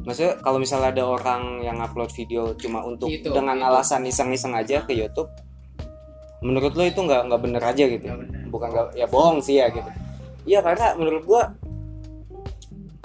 [0.05, 3.69] Maksudnya kalau misalnya ada orang yang upload video cuma untuk Gitu, dengan gitu.
[3.73, 5.33] alasan iseng-iseng aja ke YouTube
[6.45, 8.05] menurut lo itu nggak nggak bener aja gitu?
[8.05, 8.41] Nggak bener.
[8.53, 9.91] bukan nggak ya bohong sih ya gitu.
[10.45, 11.57] Iya karena menurut gua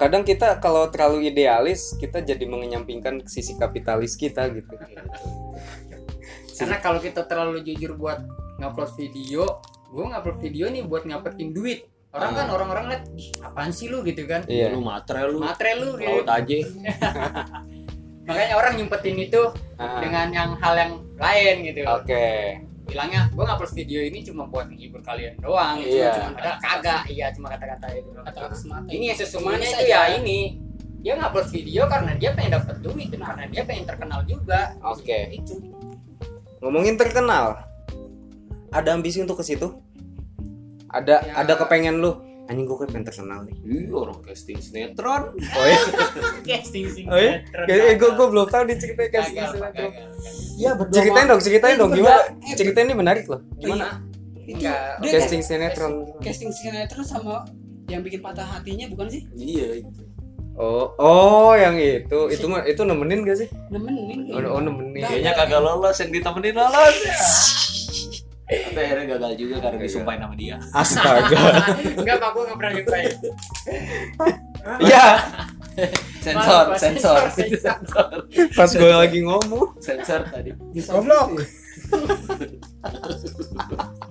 [0.00, 4.72] kadang kita kalau terlalu idealis kita jadi mengenyampingkan sisi kapitalis kita gitu.
[6.58, 8.24] Karena kalau kita terlalu jujur buat
[8.56, 9.60] ngupload video
[9.90, 11.84] gue ngupload video nih buat ngapetin duit.
[12.10, 14.02] Orang kan orang-orang liat "Ih, apaan sih lu?
[14.02, 14.42] gitu kan.
[14.48, 14.72] Iya.
[14.74, 15.38] Lu matre lu.
[15.38, 16.10] Matre lu gitu.
[16.10, 16.56] laut aja.
[18.26, 19.42] Makanya orang nyempetin itu
[19.80, 21.80] Ah, dengan yang hal yang lain gitu.
[21.86, 25.78] Oke bilangnya gue ngupload video ini cuma buat menghibur kalian doang.
[25.78, 26.02] Gitu.
[26.02, 26.10] Iya.
[26.18, 27.02] cuma ada kagak.
[27.06, 30.40] Iya cuma kata-kata itu kata-kata semata ini ya sesungguhnya Ini itu ya ini.
[31.00, 34.60] Dia ngupload video karena dia pengen dapat duit dan karena dia pengen terkenal juga.
[34.84, 35.32] Oke.
[35.32, 35.54] itu.
[36.60, 37.64] Ngomongin terkenal
[38.68, 39.80] ada ambisi untuk ke situ?
[40.90, 41.32] Ada Ya.
[41.46, 43.54] ada kepengen lu anjing gue pengen terkenal nih.
[43.62, 45.22] Ih, orang casting sinetron.
[45.38, 45.78] Oh ya
[46.42, 47.46] casting sing oh ya
[47.94, 49.62] gue gue belum tahu nih ceritanya casting sinetron.
[49.70, 50.10] gagal, gagal.
[50.58, 50.96] Iya berdua.
[50.98, 52.22] ceritain dong ceritain Eh, dong itu gimana?
[52.58, 53.40] Ceritain ini menarik loh.
[53.54, 53.62] Iya.
[53.62, 53.86] gimana?
[54.50, 54.82] Enggak.
[54.98, 55.92] Dia casting sinetron.
[56.18, 57.46] casting sinetron sama
[57.86, 59.22] yang bikin patah hatinya bukan sih?
[59.38, 59.86] Iya
[60.58, 62.20] oh oh yang itu.
[62.34, 63.48] Itu mah itu nemenin gak sih?
[63.70, 64.26] Nemenin.
[64.34, 65.06] Oh, oh nemenin.
[65.06, 66.98] Kayaknya kagak lolos yang ditemenin lolos
[68.50, 69.86] tapi akhirnya gagal juga karena Gagal.
[69.86, 70.56] disumpahin sama dia.
[70.74, 71.42] Astaga.
[72.02, 73.12] Enggak pak gue nggak pernah nyumpain
[74.92, 75.08] ya
[76.20, 77.16] sensor sensor.
[77.32, 79.78] sensor pas gue lagi ngomong.
[79.78, 80.50] Sensor tadi.
[80.90, 81.46] Goblok.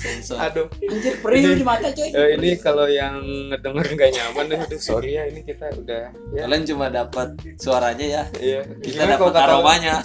[0.00, 0.36] sensor.
[0.40, 0.66] Aduh.
[0.88, 2.08] Anjir perih di mata coy.
[2.08, 3.20] Eh, ini kalau yang
[3.52, 6.42] ngedenger nggak nyaman deh aduh sorry ya ini kita udah ya.
[6.48, 7.28] Kalian cuma dapat
[7.60, 8.22] suaranya ya.
[8.40, 8.60] Iya.
[8.80, 9.94] Kita Gimana kalau dapat kata aromanya.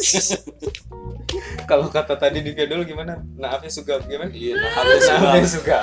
[1.66, 3.20] Kalau kata tadi di video dulu gimana?
[3.36, 4.32] Naafnya suka gimana?
[4.32, 5.80] Iya habis suka naafnya suka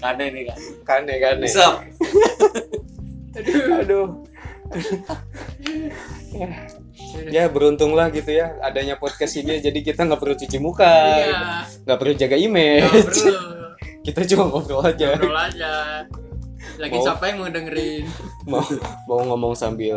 [0.00, 1.84] karena ini kan kane kane bisa.
[3.84, 4.24] Aduh
[7.34, 10.86] ya beruntunglah gitu ya adanya podcast ini jadi kita nggak perlu cuci muka
[11.26, 11.66] iya.
[11.86, 13.18] nggak perlu jaga image.
[13.18, 13.58] Perlu.
[14.00, 15.12] Kita cuma ngobrol aja.
[15.12, 15.72] Ngobrol aja.
[16.80, 18.04] Lagi Mau- siapa yang mau dengerin?
[18.50, 18.64] Mau
[19.04, 19.96] mau ngomong sambil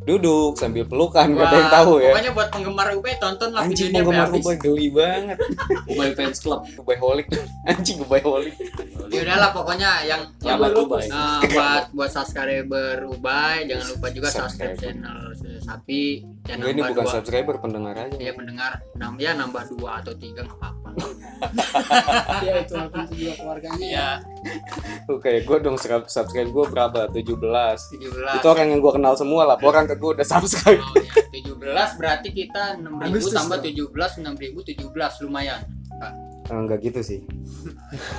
[0.00, 2.10] duduk sambil pelukan gak ada Wah, yang tahu ya.
[2.10, 5.38] pokoknya buat penggemar UB tonton lah anjing penggemar Ubay geli banget.
[5.86, 6.64] Ubay fans club.
[6.74, 7.26] Ubay holik
[7.64, 8.54] anjing Ubay holik
[9.10, 11.04] ya udahlah pokoknya yang yang Selamat buat, Ubay.
[11.04, 14.96] eh, buat buat subscriber Ubay jangan lupa juga subscribe Subscribe.
[14.96, 15.20] channel
[15.60, 16.04] Sapi.
[16.40, 17.12] Dan ini nambah bukan dua.
[17.12, 18.16] subscriber pendengar aja.
[18.16, 18.72] Ya pendengar.
[18.96, 20.79] Nam ya nambah dua atau tiga nggak apa-apa
[22.46, 23.96] ya itu itu juga keluarganya ya.
[23.96, 24.08] Ya
[25.08, 27.08] Oke, gue dong sub- subscribe gue berapa?
[27.12, 27.80] 17 tujuh belas.
[28.36, 30.80] Itu orang yang gue kenal semua laporan ke gue udah subscribe.
[30.80, 33.66] Oh ya tujuh belas berarti kita enam ribu Agustus tambah dong.
[33.72, 35.12] tujuh belas enam ribu tujuh belas.
[35.20, 35.60] Lumayan
[36.00, 36.12] Kak,
[36.52, 37.20] Enggak gitu sih.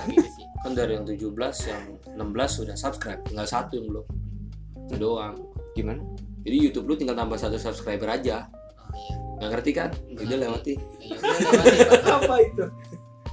[0.10, 0.46] Gitu sih.
[0.62, 1.26] Kan dari yang 17
[1.74, 2.22] yang 16
[2.54, 3.22] sudah subscribe.
[3.26, 4.06] Tinggal satu yang belum.
[4.90, 5.36] Itu doang.
[5.74, 6.04] Gimana?
[6.42, 8.50] jadi YouTube lu tinggal tambah satu subscriber aja.
[8.82, 9.90] Oh iya nggak ngerti kan?
[10.14, 10.74] Udah lewati.
[11.02, 12.66] Ya udah, lewati, apa itu?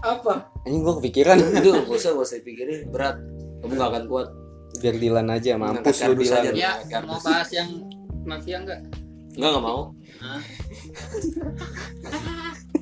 [0.00, 0.34] Apa?
[0.64, 1.36] Anjing gue kepikiran.
[1.60, 3.20] Itu gak usah gak usah pikirin berat.
[3.60, 4.28] Kamu gak akan kuat.
[4.80, 6.48] Biar Dilan aja, mampus lu Dilan.
[6.48, 6.80] aja.
[6.80, 7.68] ya mau bahas yang
[8.24, 8.80] mafia enggak
[9.36, 9.80] Enggak nggak mau.
[10.24, 10.40] Hah?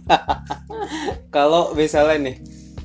[1.35, 2.37] Kalau misalnya nih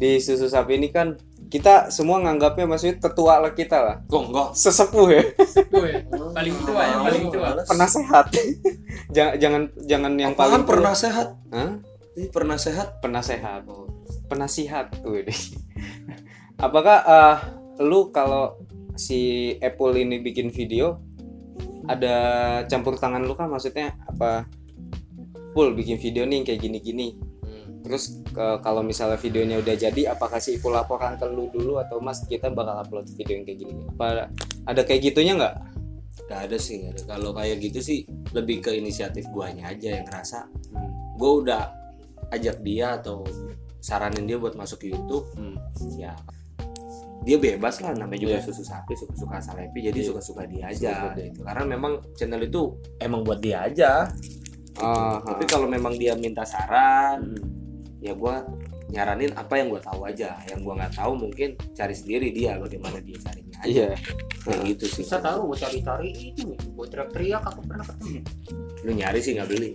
[0.02, 1.14] Di susu sapi ini kan
[1.52, 3.96] Kita semua nganggapnya maksudnya tetua lah kita lah.
[4.08, 4.56] Enggak?
[4.56, 5.24] Sesepuh ya.
[5.68, 6.00] Gue
[6.32, 7.50] paling tua ya paling tua.
[7.68, 8.26] Pernah sehat.
[9.12, 11.36] Jangan, jangan jangan yang paling Apaan pernah sehat?
[11.52, 11.84] Hah?
[12.16, 13.04] Ih, pernah sehat?
[13.04, 13.68] Pernah sehat.
[14.32, 15.36] Penasihat tuh ini
[16.66, 17.38] Apakah eh,
[17.84, 18.56] lu kalau
[18.96, 21.04] si Apple ini bikin video
[21.92, 22.16] ada
[22.72, 24.48] campur tangan lu kan maksudnya apa?
[25.52, 27.31] Pul bikin video nih kayak gini-gini
[27.82, 31.98] terus ke- kalau misalnya videonya udah jadi apakah si Ipul laporan ke lu dulu atau
[31.98, 34.30] mas kita bakal upload video yang kayak gini apa
[34.64, 35.56] ada kayak gitunya nggak
[36.24, 37.02] Gak ada sih ada.
[37.06, 38.00] kalau kayak gitu sih
[38.32, 40.88] lebih ke inisiatif guanya aja yang ngerasa Hmm.
[41.14, 41.64] gue udah
[42.30, 43.28] ajak dia atau
[43.78, 45.60] saranin dia buat masuk ke YouTube Hmm.
[45.94, 46.16] ya
[47.22, 48.48] dia bebas lah namanya juga Iya.
[48.48, 50.08] susu sapi suka suka salepi jadi Iya.
[50.08, 52.62] suka suka dia aja gitu karena memang channel itu
[52.98, 54.08] emang buat dia aja
[54.74, 55.50] Ah, tapi ah.
[55.50, 57.60] kalau memang dia minta saran Hmm.
[58.02, 58.44] Ya gua
[58.90, 60.36] nyaranin apa yang gua tahu aja.
[60.50, 63.70] Yang gua nggak tahu mungkin cari sendiri dia bagaimana dia carinya aja.
[63.70, 63.90] Iya.
[64.42, 65.04] Kayak gitu sih.
[65.06, 68.20] Bisa tahu gue cari-cari itu gue teriak-teriak aku pernah ketemu.
[68.82, 69.70] Lu nyari sih nggak beli.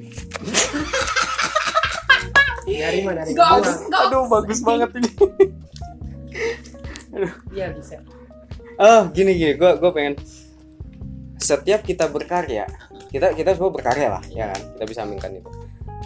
[2.67, 3.23] Dari mana?
[3.23, 3.63] Dari gua.
[3.63, 4.03] enggak.
[4.11, 5.11] aduh bagus banget ini.
[7.55, 8.03] Iya bisa.
[8.77, 9.55] oh gini gini.
[9.55, 10.19] Gue gue pengen
[11.39, 12.67] setiap kita berkarya
[13.07, 14.61] kita kita semua berkarya lah ya kan?
[14.77, 15.51] Kita bisa aminkan itu.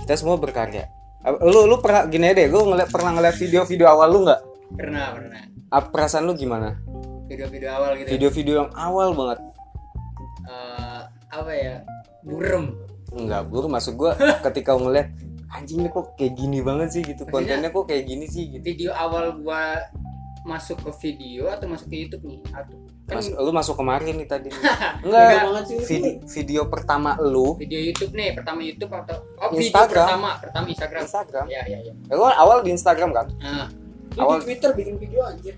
[0.04, 0.84] Kita semua berkarya
[1.22, 5.40] lu lu pernah gini deh gue ngeliat pernah ngeliat video-video awal lu nggak Pernah, pernah.
[5.68, 6.78] Apa perasaan lu gimana
[7.26, 8.06] Video-video awal gitu.
[8.06, 8.10] ya.
[8.16, 9.38] video-video yang awal banget
[10.40, 11.76] Eh, apa ya?
[12.26, 12.74] Burem.
[13.12, 14.18] Enggak, bro, maksud gua
[14.50, 15.14] ketika ngeliat
[15.50, 17.22] anjing ini kok kayak gini banget sih gitu.
[17.26, 18.62] Kontennya kok kayak gini sih gitu.
[18.62, 19.78] Video awal gua
[20.42, 22.40] masuk ke video atau masuk ke YouTube nih?
[22.50, 24.48] Atau kan Mas, lu masuk kemarin nih tadi.
[25.02, 25.78] Beda Enggak, banget sih.
[25.84, 30.06] video, video pertama lu video YouTube nih, pertama YouTube atau oh video Instagram.
[30.06, 31.02] pertama, pertama Instagram.
[31.04, 31.44] Instagram.
[31.46, 31.92] Ya, ya, ya.
[31.92, 33.26] Ya, gua awal di Instagram kan?
[33.36, 33.68] Nah,
[34.10, 35.54] Lu Awal- di Twitter bikin video anjir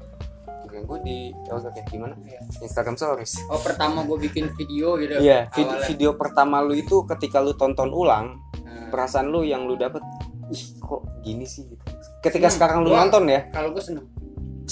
[0.63, 2.17] Bukan gue di oh, oke gimana?
[2.19, 2.41] Iya.
[2.59, 3.37] Instagram stories.
[3.47, 5.15] oh pertama gua bikin video gitu.
[5.19, 5.87] Iya, vid- Awalnya.
[5.87, 10.01] video pertama lu itu ketika lu tonton ulang, Nah, perasaan lu yang lu dapet
[10.49, 11.81] ih kok gini sih gitu
[12.21, 12.55] ketika Seneng.
[12.55, 14.05] sekarang lu Gua- nonton ya kalau gue seneng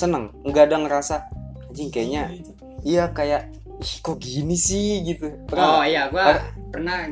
[0.01, 0.33] seneng.
[0.49, 1.15] Nggak ada ngerasa
[1.69, 2.23] anjing kayaknya
[2.83, 5.05] iya kayak ih kok gini sih?
[5.05, 5.29] Gitu.
[5.29, 6.25] Oh pernah iya gue
[6.73, 7.09] pernah.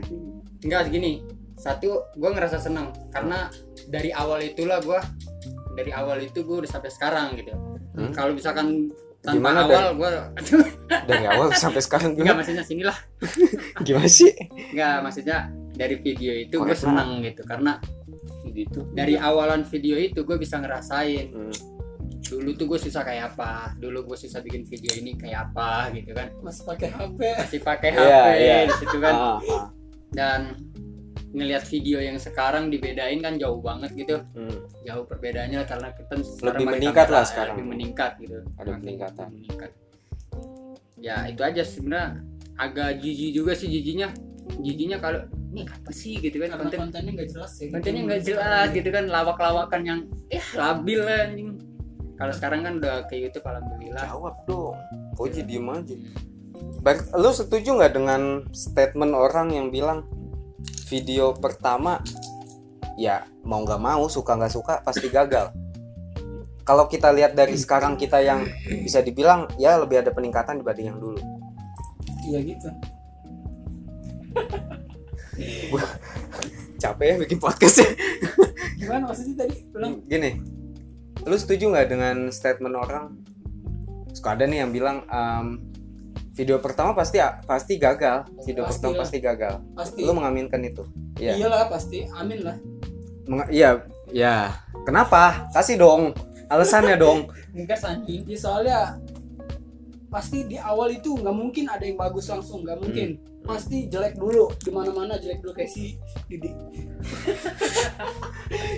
[0.65, 1.21] enggak gini.
[1.61, 2.97] Satu gue ngerasa seneng.
[3.13, 3.53] Karena
[3.89, 5.01] dari awal itulah gue
[5.79, 7.55] dari awal itu gue udah sampai sekarang gitu.
[7.99, 8.15] Hmm.
[8.15, 10.11] kalau misalkan tanpa Gimana, awal gue
[11.11, 12.39] dari awal sampai sekarang enggak gimana?
[12.39, 12.97] maksudnya sinilah
[13.87, 14.31] gimana sih?
[14.75, 15.39] Enggak maksudnya
[15.75, 17.43] dari video itu gue seneng gitu.
[17.43, 17.79] Karena
[18.51, 18.87] gitu.
[18.95, 21.27] dari awalan video itu gue bisa ngerasain.
[21.31, 21.78] Hmm.
[22.19, 23.73] Dulu tuh gue susah kayak apa.
[23.79, 26.29] Dulu gue susah bikin video ini kayak apa gitu kan.
[26.43, 28.57] Masih pakai HP masih pakai Iya, HP iya.
[28.67, 29.15] di situ kan.
[29.15, 29.65] Ah, ah.
[30.11, 30.41] dan
[31.29, 34.17] ngelihat video yang sekarang dibedain kan jauh banget gitu.
[34.33, 34.65] Hmm.
[34.83, 37.55] jauh perbedaannya karena kita Lebih meningkat kamera, lah sekarang.
[37.61, 38.37] lebih meningkat gitu.
[38.57, 39.27] Ada peningkatan.
[39.31, 39.71] meningkat.
[40.99, 42.19] Ya itu aja sebenarnya.
[42.59, 44.11] Agak jijik juga sih jijinya
[44.59, 45.21] jijinya kalau
[45.53, 46.19] ini apa sih?
[46.19, 49.05] gitu kan karena konten kontennya nggak jelas ya kontennya nggak jelas gitu kan.
[49.07, 50.01] Lawak-lawakan yang
[50.33, 51.49] eh labil lah anjing
[52.19, 54.03] kalau sekarang kan udah kayak gitu alhamdulillah.
[54.11, 54.75] Jawab dong.
[55.15, 55.95] Kok jadi diem aja
[56.83, 60.03] Bar- lu setuju nggak dengan statement orang yang bilang
[60.91, 62.03] video pertama
[62.99, 65.55] ya mau nggak mau suka nggak suka pasti gagal.
[66.67, 68.43] Kalau kita lihat dari sekarang kita yang
[68.83, 71.23] bisa dibilang ya lebih ada peningkatan dibanding yang dulu.
[72.27, 72.69] Iya gitu.
[76.83, 77.91] Capek ya bikin podcast ya.
[78.83, 79.63] Gimana maksudnya tadi?
[80.11, 80.58] Gini
[81.27, 83.17] lu setuju nggak dengan statement orang?
[84.15, 85.63] Suka ada nih yang bilang em,
[86.35, 88.31] video pertama pasti pasti gagal.
[88.47, 88.71] Video Pastilah.
[88.71, 89.55] pertama pasti gagal.
[89.75, 90.03] Pasti.
[90.07, 90.87] Lu mengaminkan itu?
[91.19, 91.35] Iya.
[91.35, 92.07] iyalah pasti.
[92.15, 92.57] Amin lah.
[93.51, 93.83] Iya
[94.15, 94.55] ya
[94.87, 95.51] kenapa?
[95.51, 96.15] Kasih dong.
[96.49, 97.29] Alasannya dong.
[97.59, 98.79] Enggak anjing Ya, soalnya
[100.09, 103.11] pasti di awal itu nggak mungkin ada yang bagus langsung nggak mungkin.
[103.17, 103.27] Hmm.
[103.49, 105.97] pasti jelek dulu di mana jelek dulu kayak si
[106.29, 106.53] Didi.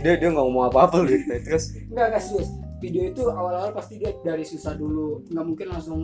[0.02, 1.10] Dia dia nggak ngomong apa apa loh
[1.42, 1.74] terus?
[1.90, 2.50] Nggak nggak serius.
[2.80, 5.26] Video itu awal-awal pasti dia dari susah dulu.
[5.26, 6.00] Nggak mungkin langsung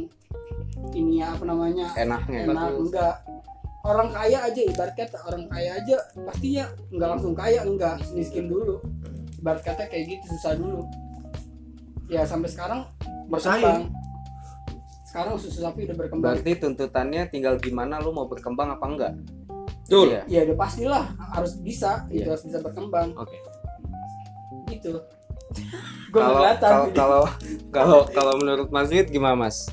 [0.92, 3.14] ini ya apa namanya enaknya enak enggak
[3.86, 8.82] orang kaya aja ibarat kata orang kaya aja pastinya nggak langsung kaya enggak miskin dulu.
[9.38, 10.82] Ibarat kata kayak gitu susah dulu.
[12.10, 12.86] Ya sampai sekarang
[13.30, 13.94] berkembang
[15.16, 16.28] sekarang susu sapi udah berkembang.
[16.28, 19.12] Berarti tuntutannya tinggal gimana lu mau berkembang apa enggak?
[19.88, 20.12] Betul.
[20.12, 20.22] Iya.
[20.28, 22.36] ya udah pastilah harus bisa itu Iya.
[22.36, 23.16] harus bisa berkembang.
[23.16, 23.40] Oke.
[24.68, 24.92] Gitu.
[26.12, 27.22] Gue kalau kalau kalau
[27.72, 29.64] kalau kalau menurut Mas Wid gimana Mas?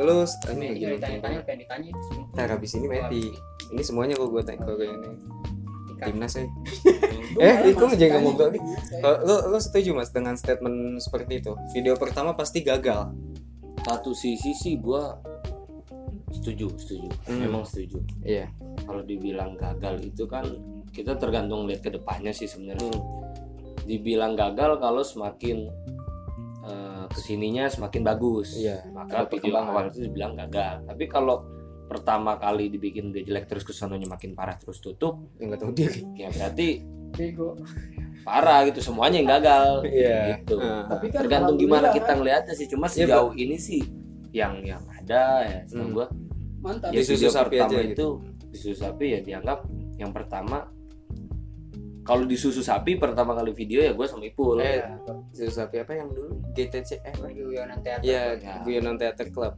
[0.00, 0.24] Lu
[0.56, 3.22] ini gini, ditanya-tanya pengen ditanya itu sih ntar habis ini Meti
[3.70, 5.10] ini semuanya kok gue tanya gue ini.
[5.96, 6.44] Timnas ya
[7.44, 8.52] Eh, itu ngobrol.
[8.56, 8.68] gitu.
[9.00, 11.52] Kalau lu, lu setuju mas dengan statement seperti itu?
[11.76, 13.12] Video pertama pasti gagal
[13.86, 15.14] Satu sisi sih gua
[16.34, 17.06] setuju, setuju.
[17.30, 17.38] Hmm.
[17.46, 18.02] Memang setuju.
[18.26, 18.50] iya
[18.82, 20.42] Kalau dibilang gagal itu kan
[20.90, 22.90] kita tergantung lihat ke depannya sih sebenarnya.
[22.90, 23.30] Hmm.
[23.86, 25.70] Dibilang gagal kalau semakin
[26.66, 28.58] eh, ke sininya semakin bagus.
[28.58, 30.82] Iya, Maka video awal itu dibilang gagal.
[30.90, 31.46] Tapi kalau
[31.86, 36.34] pertama kali dibikin dia jelek terus kesannya makin parah terus tutup, nggak tahu diri ya
[36.34, 36.82] berarti
[37.14, 37.54] Bego.
[38.26, 39.86] Parah gitu semuanya yang gagal.
[39.86, 40.18] Iya.
[40.36, 40.58] Gitu.
[40.58, 43.82] Nah, Tapi kan tergantung gimana kita ngelihatnya sih cuma Iya, sejauh ini sih
[44.30, 45.94] yang yang ada ya Hmm.
[45.94, 46.10] gua
[46.58, 46.90] mantap.
[46.90, 48.08] ya Disusu video sapi pertama aja itu gitu.
[48.48, 49.58] disusu sapi ya dianggap
[49.96, 50.58] yang pertama
[52.02, 54.82] kalau disusu sapi pertama kali video ya gue sama Ipul eh
[55.30, 58.54] susu sapi apa yang dulu GTC eh guyonan teater Iya, Ya.
[58.60, 59.54] Guyonan Theater Club.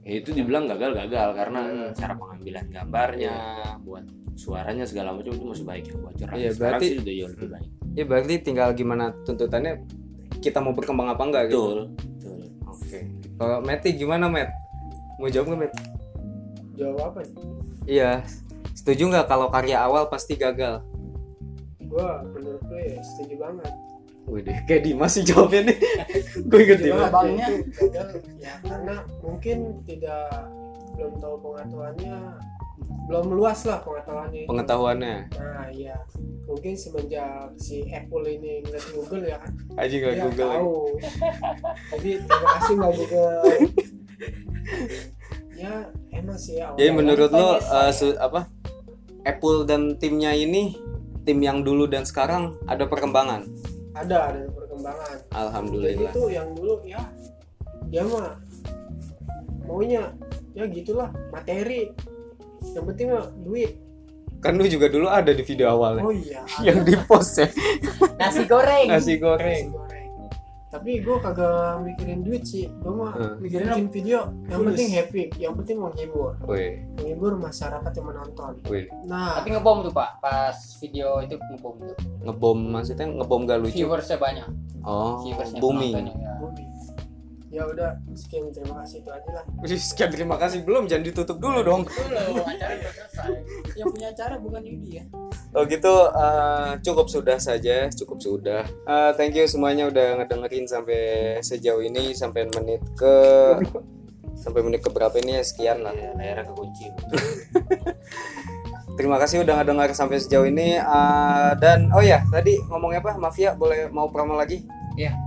[0.00, 1.90] ya itu dibilang gagal-gagal karena Hmm.
[1.92, 3.34] cara pengambilan gambarnya
[3.80, 4.02] buat
[4.34, 7.30] suaranya segala macam itu masih baik ya buat cerah Iya, sekarang berarti- sih udah jauh
[7.30, 9.82] lebih baik Ya berarti tinggal gimana tuntutannya
[10.38, 11.58] kita mau berkembang apa enggak gitu.
[11.58, 11.78] betul
[12.16, 12.98] betul Oke.
[13.34, 14.50] Kalau Meti gimana Met?
[15.16, 15.72] Mau jawab nggak Met?
[16.72, 17.34] jawab apa nih
[17.86, 18.12] Iya.
[18.72, 20.80] Setuju nggak kalau karya awal pasti gagal?
[21.80, 23.72] gue menurut gue ya setuju banget
[24.30, 25.78] Wih deh, kayak Dimas sih jawabnya nih.
[26.46, 27.10] Gue inget Dimas.
[27.10, 27.48] banget abangnya.
[27.82, 28.02] ya,
[28.38, 30.46] ya karena mungkin tidak
[30.94, 32.14] belum tahu pengetahuannya
[33.10, 34.48] belum luas lah pengetahuannya itu.
[34.48, 35.16] Pengetahuannya.
[35.32, 35.96] nah iya
[36.46, 40.50] mungkin semenjak si Apple ini ngeliat Google ya kan Aja nggak dia Google.
[40.52, 40.74] tahu
[41.92, 43.34] jadi terima kasih mbak Google
[45.56, 45.72] ya
[46.10, 48.46] emang sih ya Jadi menurut lo Banyak eh, su- apa?
[49.22, 50.74] Apple dan timnya ini
[51.20, 53.44] tim yang dulu dan sekarang ada perkembangan.
[53.92, 56.10] ada ada perkembangan jadi Alhamdulillah.
[56.10, 57.02] itu yang dulu ya
[57.86, 58.38] dia mah
[59.62, 60.14] maunya
[60.50, 61.90] ya gitulah materi
[62.70, 63.72] yang penting mah duit
[64.38, 66.00] Kan lu juga dulu ada di video awalnya.
[66.00, 67.48] oh iya Yang di post ya
[68.16, 69.64] nasi goreng nasi Nasi goreng.
[70.70, 73.36] tapi gue kagak mikirin duit sih gue mah Hmm.
[73.36, 74.68] mikirin bikin video yang Fulus.
[74.70, 78.86] penting happy yang penting menghibur Wih, menghibur masyarakat yang menonton wih.
[79.02, 81.96] nah Tapi ngebom tuh pak, pas video itu ngebom tuh.
[82.22, 83.74] Ngebom maksudnya ngebom gak lucu.
[83.76, 84.46] Viewersnya banyak.
[84.80, 85.94] Oh, Viewersnya booming.
[86.08, 86.32] ya.
[86.38, 86.64] bumi
[87.50, 91.66] ya udah sekian terima kasih itu aja lah Sekian terima kasih belum, jangan ditutup dulu
[91.66, 91.82] dong.
[91.82, 93.30] Dulu acara udah selesai.
[93.74, 95.04] yang punya acara bukan Yudi ya
[95.50, 98.62] Oh gitu, eh, cukup sudah saja, cukup sudah.
[98.62, 101.02] Eh, thank you semuanya udah ngedengerin sampai
[101.42, 103.14] sejauh ini, sampai menit ke
[104.38, 105.90] sampai menit ke berapa ini ya sekian lah.
[105.90, 106.86] ya, layarnya kekunci
[108.98, 110.78] Terima kasih udah ngedengar sampai sejauh ini.
[110.78, 113.18] Eh, dan oh ya, tadi ngomongnya apa?
[113.18, 114.62] Mafia boleh mau promo lagi?
[114.94, 115.18] Iya,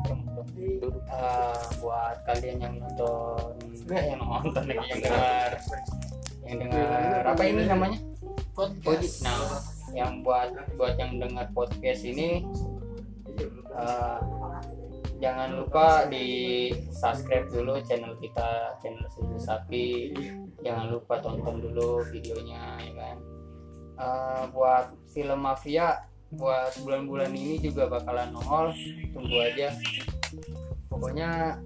[1.11, 3.53] Eh, buat kalian yang nonton,
[3.85, 4.63] enggak yang nonton.
[4.65, 5.49] lagi yang dengar,
[6.47, 7.99] yang dengar apa ini namanya?
[8.53, 9.25] Podcast.
[9.25, 9.61] Nah,
[9.93, 12.41] yang buat buat yang dengar podcast ini
[13.77, 14.19] eh,
[15.21, 16.25] jangan lupa di
[16.89, 20.13] subscribe dulu channel kita channel Susu Sapi.
[20.65, 23.17] Jangan lupa tonton dulu videonya ya kan?
[23.93, 28.73] Eh, buat film mafia buat bulan-bulan ini juga bakalan nongol.
[29.13, 29.69] Tunggu aja
[30.93, 31.57] pokoknya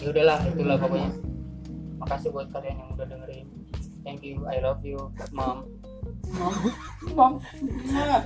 [0.00, 1.10] ya udahlah itulah pokoknya.
[2.02, 3.46] Makasih buat kalian yang udah dengerin.
[4.02, 4.98] Thank you I love you
[5.30, 5.68] mom.
[7.12, 7.38] Bang,
[7.92, 8.24] nah,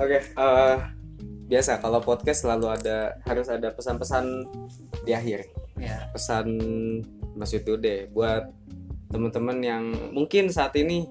[0.00, 0.76] Oke, eh,
[1.46, 4.48] biasa kalau podcast selalu ada harus ada pesan-pesan
[5.04, 5.46] di akhir.
[5.76, 6.46] ya Pesan
[7.34, 8.48] Mas Yutu deh buat
[9.12, 9.84] teman-teman yang
[10.14, 11.04] mungkin saat ini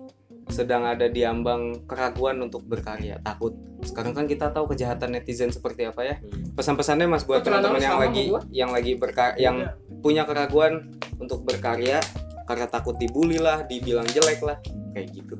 [0.52, 3.56] sedang ada di ambang keraguan untuk berkarya, takut.
[3.82, 6.16] Sekarang kan kita tahu kejahatan netizen seperti apa ya.
[6.54, 9.72] Pesan-pesannya Mas buat teman-teman yang lagi yang lagi berka yang
[10.04, 12.04] punya keraguan untuk berkarya
[12.46, 14.60] karena takut dibully lah, dibilang jelek lah,
[14.92, 15.40] kayak gitu.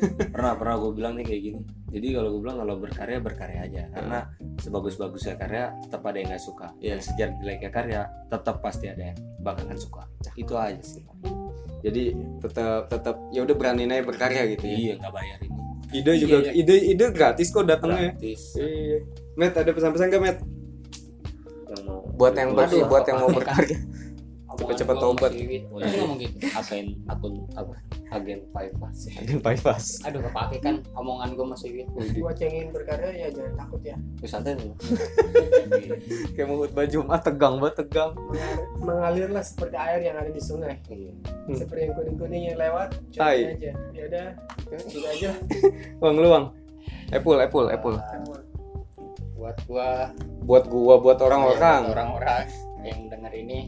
[0.34, 1.60] pernah pernah gue bilang nih kayak gini.
[1.90, 3.82] Jadi kalau gue bilang kalau berkarya berkarya aja.
[3.90, 4.18] Karena
[4.60, 6.68] sebagus-bagusnya karya tetap ada yang nggak suka.
[6.78, 7.00] Iya.
[7.00, 10.04] dan sejarah jeleknya karya tetap pasti ada yang bakalan suka.
[10.36, 11.02] Itu aja sih
[11.80, 12.04] Jadi
[12.38, 14.76] tetap tetap ya udah beraniin aja berkarya gitu ya.
[14.76, 15.58] iya nggak bayar ini
[15.90, 18.14] Ide juga Iya, ide ide gratis kok datangnya.
[18.14, 18.98] gratis Iya.
[19.34, 20.38] Met ada pesan-pesan gak Met?
[21.66, 23.78] yang mau Buat yang ber, Aduh, buat yang mau berkarya.
[24.62, 25.32] Omongan gua tobat.
[25.32, 25.60] iya.
[25.96, 27.72] ngomong gitu agen akun apa
[28.10, 29.84] agen Paypas Ada bypass.
[30.02, 31.68] aduh kepake kan omongan gue masih
[32.16, 34.70] buat yang ingin berkarya ya jangan takut ya Wih, santai nih
[36.34, 38.10] Kayak mau khutbah Jumat tegang banget tegang.
[38.14, 41.12] Mengalir- mengalirlah seperti air yang ada di sungai Iya.
[41.42, 41.56] Hmm.
[41.56, 44.26] seperti yang kuning-kuning yang lewat cuekin aja ya udah
[44.82, 45.30] gitu aja
[46.00, 46.46] Bang lu Bang.
[47.10, 47.96] Apple, Apple, Apple.
[49.34, 49.88] buat gua
[50.40, 51.82] Buat gua, buat buat orang-orang.
[51.88, 52.44] orang-orang
[52.80, 53.58] yang denger ini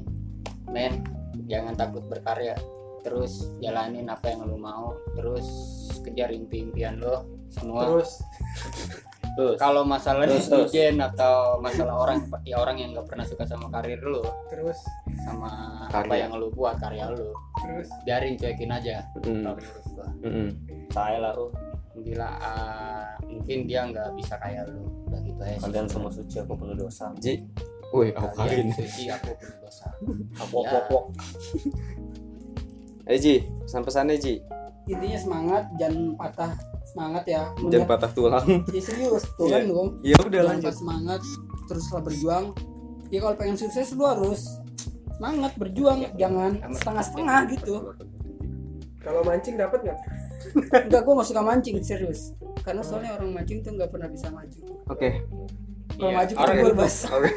[0.73, 1.05] men
[1.47, 2.57] jangan takut berkarya.
[3.03, 5.47] Terus jalanin apa yang lu mau terus
[6.03, 7.87] kejar impi-impian lo semua.
[7.87, 8.11] Terus.
[9.33, 9.57] Terus.
[9.57, 13.97] Kalau masalah Terus, netizen atau masalah orang ya orang yang nggak pernah suka sama karir
[14.05, 14.21] lu
[14.53, 14.77] terus.
[15.25, 15.49] sama
[15.89, 16.05] Karya.
[16.05, 17.33] apa yang lu buat karya lu
[17.65, 17.89] terus.
[18.05, 19.09] biarin cuekin aja.
[19.25, 19.57] Mm,
[20.21, 20.49] mm,
[20.93, 21.53] saya lah oh.
[21.93, 24.85] Bila ah, mungkin dia nggak bisa kayak lu.
[25.09, 27.09] Udah gitu aja kalian semua suci aku penuh dosa.
[27.17, 27.41] Ji.
[27.93, 28.69] Woi, aku Kalian kawin.
[28.75, 29.87] suci aku penuh dosa
[30.35, 30.71] aku Ya.
[30.71, 31.05] pok pok
[33.05, 34.35] Eh Ji, pesan-pesannya Ji.
[34.85, 36.53] intinya semangat jangan patah
[36.85, 38.47] semangat ya Jangan patah tulang.
[38.67, 39.69] ya serius tuh kan Iya.
[39.69, 40.65] dong Ya udah jangan lanjut.
[40.65, 41.21] patah semangat
[41.65, 42.45] teruslah berjuang
[43.07, 44.41] ya kalau pengen sukses lu harus
[45.13, 47.75] semangat berjuang jangan setengah-setengah gitu
[48.99, 49.99] kalau mancing dapat nggak
[50.83, 54.61] enggak gue gak suka mancing serius karena soalnya orang mancing tuh nggak pernah bisa maju
[54.89, 55.23] Oke.
[55.95, 56.17] Kalau Iya.
[56.19, 56.47] maju Oke.
[56.47, 57.31] kabur bas Oke.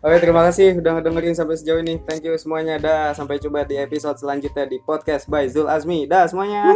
[0.00, 2.00] Oke, terima kasih udah ngedengerin sampai sejauh ini.
[2.00, 2.80] Thank you semuanya.
[2.80, 6.08] Dah, sampai jumpa di episode selanjutnya di podcast by Zul Azmi.
[6.08, 6.72] Dah semuanya.